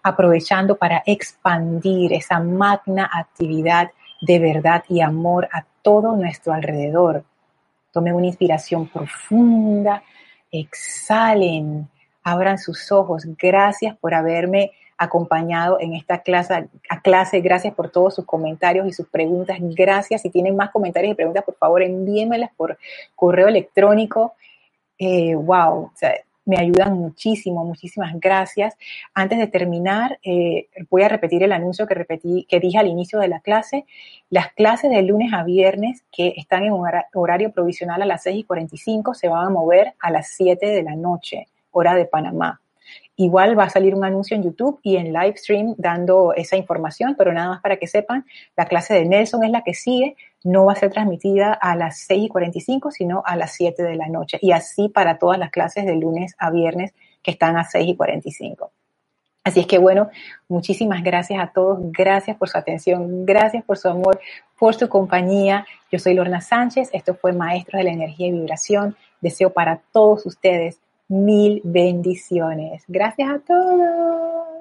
[0.02, 3.92] aprovechando para expandir esa magna actividad
[4.22, 7.24] de verdad y amor a todo nuestro alrededor.
[7.90, 10.02] Tomen una inspiración profunda,
[10.50, 11.88] exhalen,
[12.22, 13.24] abran sus ojos.
[13.36, 17.40] Gracias por haberme acompañado en esta clase, a.
[17.40, 19.58] Gracias por todos sus comentarios y sus preguntas.
[19.60, 20.22] Gracias.
[20.22, 22.78] Si tienen más comentarios y preguntas, por favor, envíenmelas por
[23.16, 24.34] correo electrónico.
[24.98, 25.90] Eh, wow,
[26.44, 28.76] me ayudan muchísimo, muchísimas gracias.
[29.14, 33.18] Antes de terminar, eh, voy a repetir el anuncio que, repetí, que dije al inicio
[33.20, 33.84] de la clase.
[34.30, 38.38] Las clases de lunes a viernes que están en un horario provisional a las 6
[38.38, 42.60] y 45 se van a mover a las 7 de la noche, hora de Panamá.
[43.16, 47.14] Igual va a salir un anuncio en YouTube y en live stream dando esa información,
[47.16, 48.24] pero nada más para que sepan,
[48.56, 52.00] la clase de Nelson es la que sigue, no va a ser transmitida a las
[52.00, 54.38] 6 y 45, sino a las 7 de la noche.
[54.40, 57.96] Y así para todas las clases de lunes a viernes que están a 6 y
[57.96, 58.70] 45.
[59.44, 60.08] Así es que bueno,
[60.48, 64.20] muchísimas gracias a todos, gracias por su atención, gracias por su amor,
[64.56, 65.66] por su compañía.
[65.90, 68.96] Yo soy Lorna Sánchez, esto fue Maestros de la Energía y Vibración.
[69.20, 70.78] Deseo para todos ustedes
[71.08, 72.84] mil bendiciones.
[72.86, 74.51] Gracias a todos.